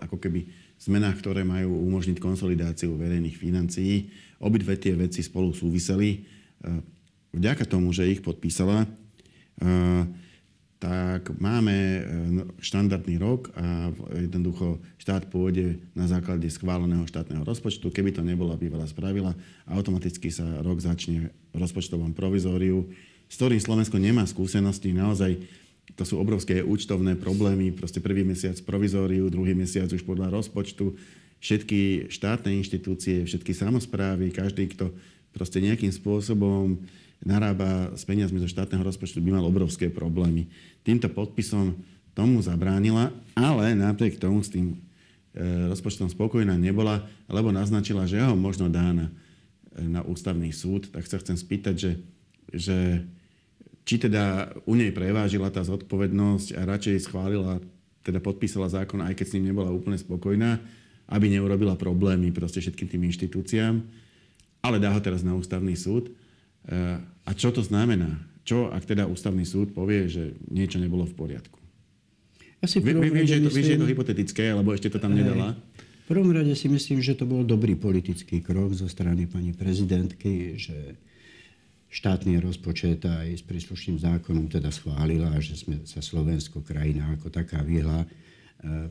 ako 0.00 0.16
keby 0.16 0.48
zmenách, 0.84 1.24
ktoré 1.24 1.46
majú 1.46 1.80
umožniť 1.88 2.20
konsolidáciu 2.20 2.92
verejných 3.00 3.36
financií. 3.40 4.12
Obidve 4.36 4.76
tie 4.76 4.92
veci 4.92 5.24
spolu 5.24 5.56
súviseli. 5.56 6.10
E, 6.12 6.18
vďaka 7.32 7.64
tomu, 7.64 7.88
že 7.96 8.10
ich 8.10 8.20
podpísala, 8.20 8.84
e, 8.84 8.88
tak 10.84 11.32
máme 11.40 11.72
e, 11.72 12.00
štandardný 12.60 13.16
rok 13.16 13.48
a 13.56 13.88
jednoducho 14.20 14.84
štát 15.00 15.32
pôjde 15.32 15.80
na 15.96 16.04
základe 16.04 16.44
schváleného 16.52 17.08
štátneho 17.08 17.40
rozpočtu. 17.40 17.88
Keby 17.88 18.12
to 18.12 18.20
nebola 18.20 18.60
bývalá 18.60 18.84
spravila, 18.84 19.32
automaticky 19.64 20.28
sa 20.28 20.44
rok 20.60 20.84
začne 20.84 21.32
v 21.32 21.56
rozpočtovom 21.56 22.12
provizóriu, 22.12 22.92
s 23.32 23.40
ktorým 23.40 23.64
Slovensko 23.64 23.96
nemá 23.96 24.28
skúsenosti. 24.28 24.92
Naozaj 24.92 25.40
to 25.96 26.04
sú 26.04 26.20
obrovské 26.20 26.60
účtovné 26.60 27.16
problémy. 27.16 27.72
Proste 27.72 28.04
prvý 28.04 28.20
mesiac 28.20 28.60
provizóriu, 28.60 29.32
druhý 29.32 29.56
mesiac 29.56 29.88
už 29.88 30.04
podľa 30.04 30.36
rozpočtu. 30.36 31.00
Všetky 31.40 32.12
štátne 32.12 32.60
inštitúcie, 32.60 33.24
všetky 33.24 33.56
samozprávy, 33.56 34.36
každý, 34.36 34.68
kto 34.76 34.92
proste 35.32 35.64
nejakým 35.64 35.96
spôsobom 35.96 36.76
narába 37.24 37.96
s 37.96 38.04
peniazmi 38.04 38.38
zo 38.38 38.48
štátneho 38.48 38.84
rozpočtu, 38.84 39.18
by 39.24 39.40
mal 39.40 39.44
obrovské 39.48 39.88
problémy. 39.88 40.46
Týmto 40.84 41.08
podpisom 41.08 41.74
tomu 42.14 42.38
zabránila, 42.44 43.10
ale 43.34 43.74
napriek 43.74 44.20
tomu 44.20 44.44
s 44.44 44.52
tým 44.52 44.76
e, 45.34 45.72
rozpočtom 45.72 46.12
spokojná 46.12 46.54
nebola, 46.54 47.08
lebo 47.26 47.50
naznačila, 47.50 48.06
že 48.06 48.22
ho 48.22 48.38
možno 48.38 48.70
dá 48.70 48.94
na, 48.94 49.10
na 49.74 50.00
ústavný 50.06 50.52
súd. 50.54 50.92
Tak 50.94 51.08
sa 51.10 51.18
chcem 51.18 51.34
spýtať, 51.34 51.74
že, 51.74 51.92
že 52.54 52.78
či 53.84 53.98
teda 53.98 54.54
u 54.64 54.78
nej 54.78 54.94
prevážila 54.94 55.50
tá 55.50 55.60
zodpovednosť 55.66 56.54
a 56.54 56.68
radšej 56.68 57.04
schválila, 57.08 57.58
teda 58.04 58.20
podpísala 58.20 58.68
zákon, 58.68 59.00
aj 59.00 59.16
keď 59.16 59.26
s 59.26 59.34
ním 59.40 59.52
nebola 59.52 59.72
úplne 59.72 59.96
spokojná, 59.96 60.60
aby 61.08 61.26
neurobila 61.28 61.76
problémy 61.76 62.32
proste 62.32 62.60
všetkým 62.64 62.88
tým 62.88 63.02
inštitúciám, 63.08 63.74
ale 64.64 64.76
dá 64.80 64.88
ho 64.92 65.00
teraz 65.00 65.20
na 65.20 65.36
ústavný 65.36 65.76
súd. 65.76 66.12
Eh, 66.64 66.98
a 67.24 67.30
čo 67.36 67.52
to 67.52 67.60
znamená? 67.60 68.20
Čo, 68.44 68.68
ak 68.68 68.84
teda 68.84 69.08
ústavný 69.08 69.44
súd 69.44 69.72
povie, 69.72 70.08
že 70.08 70.36
niečo 70.52 70.76
nebolo 70.76 71.08
v 71.08 71.16
poriadku? 71.16 71.60
Ja 72.60 72.66
si 72.68 72.80
viem, 72.80 73.00
viem, 73.00 73.28
že, 73.28 73.40
myslím, 73.40 73.64
že 73.64 73.74
je 73.76 73.82
to 73.84 73.90
hypotetické, 73.92 74.44
lebo 74.52 74.72
ešte 74.72 74.88
to 74.88 74.96
tam 75.00 75.12
nedala. 75.12 75.52
V 76.04 76.12
prvom 76.12 76.32
rade 76.32 76.52
si 76.52 76.68
myslím, 76.68 77.00
že 77.00 77.16
to 77.16 77.24
bol 77.24 77.44
dobrý 77.44 77.76
politický 77.76 78.44
krok 78.44 78.76
zo 78.76 78.88
strany 78.88 79.24
pani 79.24 79.56
prezidentky, 79.56 80.56
že 80.56 80.96
štátny 81.88 82.40
rozpočet 82.40 83.04
aj 83.04 83.40
s 83.40 83.42
príslušným 83.44 84.00
zákonom 84.00 84.48
teda 84.48 84.68
schválila, 84.68 85.32
že 85.40 85.56
sme 85.56 85.84
sa 85.84 86.04
Slovensko 86.04 86.60
krajina 86.60 87.12
ako 87.16 87.32
taká 87.32 87.60
vyhla 87.64 88.04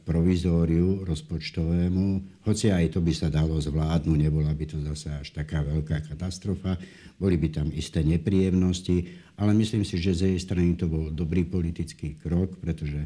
provizóriu 0.06 1.02
rozpočtovému, 1.02 2.06
hoci 2.45 2.69
aj 2.69 2.93
to 2.93 2.99
by 3.02 3.10
sa 3.10 3.34
dalo 3.34 3.58
zvládnuť, 3.58 4.17
nebola 4.21 4.54
by 4.54 4.65
to 4.69 4.78
zase 4.86 5.10
až 5.10 5.28
taká 5.34 5.65
veľká 5.65 6.06
katastrofa, 6.13 6.78
boli 7.17 7.41
by 7.41 7.49
tam 7.49 7.67
isté 7.73 8.06
nepríjemnosti, 8.06 9.10
ale 9.34 9.58
myslím 9.58 9.82
si, 9.82 9.97
že 9.97 10.13
z 10.13 10.21
jej 10.30 10.38
strany 10.38 10.78
to 10.78 10.86
bol 10.86 11.10
dobrý 11.10 11.41
politický 11.49 12.21
krok, 12.21 12.62
pretože 12.62 13.02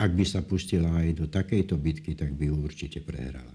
ak 0.00 0.10
by 0.10 0.24
sa 0.26 0.42
pustila 0.42 0.90
aj 0.98 1.08
do 1.14 1.26
takejto 1.30 1.78
bitky, 1.78 2.18
tak 2.18 2.34
by 2.34 2.50
ju 2.50 2.56
určite 2.58 2.98
prehrala. 3.04 3.54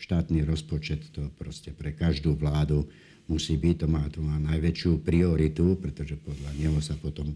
Štátny 0.00 0.42
rozpočet 0.42 1.14
to 1.14 1.30
proste 1.38 1.70
pre 1.70 1.94
každú 1.94 2.34
vládu 2.34 2.88
musí 3.30 3.54
byť, 3.58 3.74
to 3.82 3.86
má, 3.86 4.02
to 4.10 4.22
má 4.22 4.38
najväčšiu 4.42 5.02
prioritu, 5.06 5.78
pretože 5.78 6.18
podľa 6.18 6.50
neho 6.58 6.78
sa 6.82 6.98
potom 6.98 7.30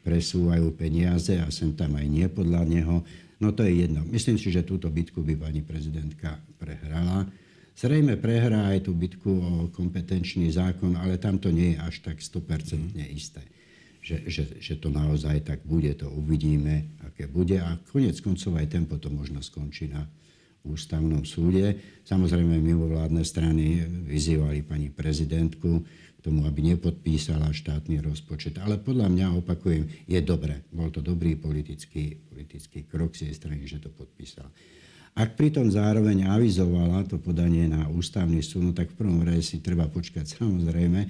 presúvajú 0.00 0.72
peniaze 0.72 1.36
a 1.36 1.48
sem 1.52 1.76
tam 1.76 1.96
aj 2.00 2.06
nie 2.08 2.24
podľa 2.28 2.62
neho. 2.64 2.96
No 3.40 3.56
to 3.56 3.64
je 3.64 3.88
jedno. 3.88 4.04
Myslím 4.04 4.36
si, 4.36 4.52
že 4.52 4.62
túto 4.62 4.92
bitku 4.92 5.24
by 5.24 5.36
pani 5.36 5.64
prezidentka 5.64 6.36
prehrala. 6.60 7.24
Zrejme 7.72 8.20
prehrá 8.20 8.68
aj 8.76 8.84
tú 8.84 8.92
bitku 8.92 9.30
o 9.32 9.52
kompetenčný 9.72 10.52
zákon, 10.52 11.00
ale 11.00 11.16
tam 11.16 11.40
to 11.40 11.48
nie 11.48 11.72
je 11.72 11.80
až 11.80 11.94
tak 12.04 12.20
100% 12.20 13.00
isté. 13.08 13.40
že, 14.00 14.16
že, 14.26 14.44
že 14.58 14.74
to 14.80 14.88
naozaj 14.88 15.44
tak 15.44 15.60
bude, 15.64 15.92
to 15.92 16.08
uvidíme, 16.08 16.88
aké 17.04 17.28
bude. 17.28 17.60
A 17.60 17.76
konec 17.92 18.16
koncov 18.24 18.56
aj 18.56 18.72
tempo 18.72 18.96
to 18.96 19.12
možno 19.12 19.44
skončí 19.44 19.92
na 19.92 20.08
ústavnom 20.64 21.24
súde. 21.24 21.76
Samozrejme, 22.04 22.60
mimovládne 22.60 23.24
strany 23.24 23.84
vyzývali 24.08 24.64
pani 24.64 24.88
prezidentku 24.92 25.84
tomu, 26.20 26.44
aby 26.44 26.76
nepodpísala 26.76 27.48
štátny 27.52 28.04
rozpočet. 28.04 28.60
Ale 28.60 28.76
podľa 28.76 29.08
mňa, 29.08 29.26
opakujem, 29.40 29.88
je 30.04 30.20
dobre. 30.20 30.64
Bol 30.70 30.92
to 30.92 31.00
dobrý 31.00 31.36
politický, 31.36 32.16
politický 32.28 32.84
krok 32.84 33.16
z 33.16 33.28
jej 33.28 33.34
strany, 33.34 33.64
že 33.64 33.80
to 33.80 33.88
podpísala. 33.88 34.48
Ak 35.18 35.34
pritom 35.34 35.66
zároveň 35.66 36.30
avizovala 36.30 37.02
to 37.08 37.18
podanie 37.18 37.66
na 37.66 37.90
ústavný 37.90 38.38
súd, 38.46 38.70
no 38.70 38.72
tak 38.72 38.94
v 38.94 39.04
prvom 39.04 39.26
rade 39.26 39.42
si 39.42 39.58
treba 39.58 39.90
počkať 39.90 40.24
samozrejme 40.38 41.00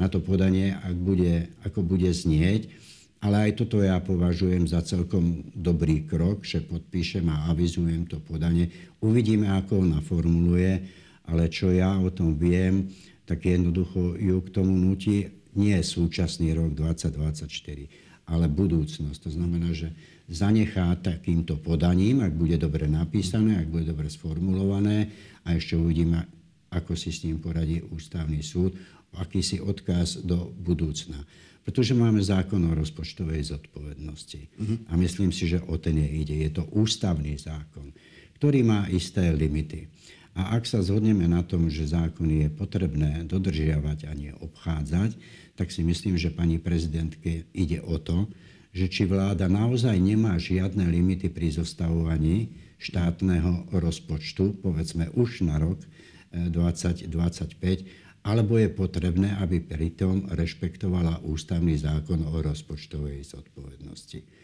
na 0.00 0.06
to 0.08 0.24
podanie, 0.24 0.72
ak 0.72 0.96
bude, 0.96 1.52
ako 1.62 1.84
bude 1.84 2.08
znieť. 2.08 2.90
Ale 3.22 3.50
aj 3.50 3.62
toto 3.62 3.78
ja 3.78 4.02
považujem 4.02 4.66
za 4.66 4.82
celkom 4.82 5.46
dobrý 5.54 6.02
krok, 6.10 6.42
že 6.42 6.58
podpíšem 6.58 7.22
a 7.30 7.54
avizujem 7.54 8.02
to 8.10 8.18
podanie. 8.18 8.66
Uvidíme, 8.98 9.46
ako 9.46 9.78
ho 9.78 9.86
naformuluje, 9.86 10.82
ale 11.30 11.46
čo 11.46 11.70
ja 11.70 12.02
o 12.02 12.10
tom 12.10 12.34
viem, 12.34 12.90
tak 13.32 13.48
jednoducho 13.48 14.20
ju 14.20 14.44
k 14.44 14.52
tomu 14.52 14.76
nutí 14.76 15.32
nie 15.56 15.80
súčasný 15.80 16.52
rok 16.52 16.76
2024, 16.76 18.28
ale 18.28 18.44
budúcnosť. 18.44 19.18
To 19.24 19.30
znamená, 19.32 19.72
že 19.72 19.88
zanechá 20.28 20.92
takýmto 21.00 21.56
podaním, 21.56 22.20
ak 22.20 22.36
bude 22.36 22.60
dobre 22.60 22.84
napísané, 22.92 23.56
ak 23.56 23.72
bude 23.72 23.88
dobre 23.88 24.12
sformulované 24.12 25.08
a 25.48 25.56
ešte 25.56 25.80
uvidíme, 25.80 26.28
ako 26.68 26.92
si 26.92 27.08
s 27.08 27.24
ním 27.24 27.40
poradí 27.40 27.80
ústavný 27.80 28.44
súd, 28.44 28.76
akýsi 29.16 29.64
odkaz 29.64 30.20
do 30.28 30.52
budúcna. 30.52 31.16
Pretože 31.64 31.96
máme 31.96 32.20
zákon 32.20 32.60
o 32.68 32.76
rozpočtovej 32.76 33.48
zodpovednosti. 33.48 34.40
Uh-huh. 34.60 34.76
A 34.92 35.00
myslím 35.00 35.32
si, 35.32 35.48
že 35.48 35.64
o 35.64 35.80
ten 35.80 35.96
je 35.96 36.08
ide. 36.20 36.36
Je 36.36 36.52
to 36.52 36.68
ústavný 36.68 37.32
zákon, 37.40 37.96
ktorý 38.36 38.60
má 38.60 38.92
isté 38.92 39.32
limity. 39.32 39.88
A 40.32 40.56
ak 40.56 40.64
sa 40.64 40.80
zhodneme 40.80 41.28
na 41.28 41.44
tom, 41.44 41.68
že 41.68 41.92
zákony 41.92 42.48
je 42.48 42.48
potrebné 42.56 43.10
dodržiavať 43.28 44.08
a 44.08 44.12
nie 44.16 44.32
obchádzať, 44.40 45.16
tak 45.56 45.68
si 45.68 45.84
myslím, 45.84 46.16
že 46.16 46.32
pani 46.32 46.56
prezidentke 46.56 47.44
ide 47.52 47.84
o 47.84 48.00
to, 48.00 48.32
že 48.72 48.88
či 48.88 49.02
vláda 49.04 49.52
naozaj 49.52 49.92
nemá 50.00 50.40
žiadne 50.40 50.88
limity 50.88 51.28
pri 51.28 51.52
zostavovaní 51.52 52.56
štátneho 52.80 53.68
rozpočtu, 53.76 54.64
povedzme 54.64 55.12
už 55.12 55.44
na 55.44 55.60
rok 55.60 55.84
2025, 56.32 57.12
eh, 57.12 57.84
alebo 58.24 58.56
je 58.56 58.72
potrebné, 58.72 59.36
aby 59.36 59.60
pritom 59.60 60.32
rešpektovala 60.32 61.20
ústavný 61.28 61.76
zákon 61.76 62.24
o 62.24 62.40
rozpočtovej 62.40 63.20
zodpovednosti. 63.28 64.41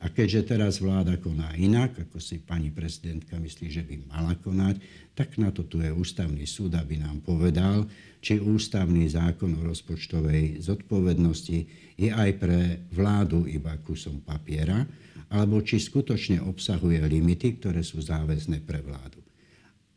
A 0.00 0.08
keďže 0.08 0.56
teraz 0.56 0.80
vláda 0.80 1.20
koná 1.20 1.52
inak, 1.52 1.92
ako 2.08 2.16
si 2.16 2.40
pani 2.40 2.72
prezidentka 2.72 3.36
myslí, 3.36 3.66
že 3.68 3.84
by 3.84 3.94
mala 4.08 4.32
konať, 4.40 4.80
tak 5.12 5.36
na 5.36 5.52
to 5.52 5.68
tu 5.68 5.84
je 5.84 5.92
ústavný 5.92 6.48
súd, 6.48 6.80
aby 6.80 6.96
nám 6.96 7.20
povedal, 7.20 7.84
či 8.24 8.40
ústavný 8.40 9.04
zákon 9.04 9.52
o 9.60 9.66
rozpočtovej 9.68 10.64
zodpovednosti 10.64 11.58
je 12.00 12.08
aj 12.08 12.30
pre 12.40 12.88
vládu 12.88 13.44
iba 13.44 13.76
kusom 13.84 14.24
papiera, 14.24 14.88
alebo 15.28 15.60
či 15.60 15.76
skutočne 15.76 16.40
obsahuje 16.40 16.96
limity, 17.04 17.60
ktoré 17.60 17.84
sú 17.84 18.00
záväzné 18.00 18.64
pre 18.64 18.80
vládu. 18.80 19.20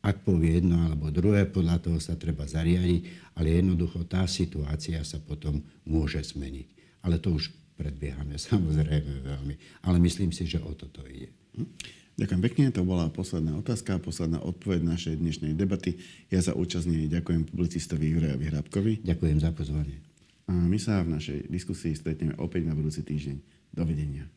Ak 0.03 0.27
povie 0.27 0.59
jedno 0.59 0.83
alebo 0.83 1.07
druhé, 1.07 1.47
podľa 1.47 1.79
toho 1.79 1.97
sa 2.03 2.19
treba 2.19 2.43
zariadiť, 2.43 3.31
ale 3.39 3.63
jednoducho 3.63 4.03
tá 4.03 4.27
situácia 4.27 4.99
sa 5.07 5.23
potom 5.23 5.63
môže 5.87 6.19
zmeniť. 6.19 6.67
Ale 7.07 7.23
to 7.23 7.39
už 7.39 7.62
predbiehame 7.75 8.37
samozrejme 8.49 9.13
veľmi. 9.25 9.55
Ale 9.85 9.97
myslím 10.01 10.31
si, 10.31 10.45
že 10.45 10.61
o 10.61 10.71
toto 10.73 11.03
ide. 11.05 11.29
Hm? 11.57 11.69
Ďakujem 12.13 12.41
pekne, 12.45 12.65
to 12.69 12.85
bola 12.85 13.09
posledná 13.09 13.57
otázka, 13.57 13.97
posledná 13.97 14.37
odpoveď 14.37 14.85
našej 14.85 15.17
dnešnej 15.17 15.57
debaty. 15.57 15.97
Ja 16.29 16.45
za 16.45 16.53
účastnenie 16.53 17.09
ďakujem 17.09 17.49
publicistovi 17.49 18.05
Jurajovi 18.05 18.45
Hrabkovi. 18.53 18.93
Ďakujem 19.01 19.37
za 19.41 19.49
pozvanie. 19.49 19.97
A 20.45 20.53
my 20.53 20.77
sa 20.77 21.01
v 21.01 21.17
našej 21.17 21.49
diskusii 21.49 21.97
stretneme 21.97 22.37
opäť 22.37 22.69
na 22.69 22.77
budúci 22.77 23.01
týždeň. 23.01 23.37
Dovidenia. 23.73 24.29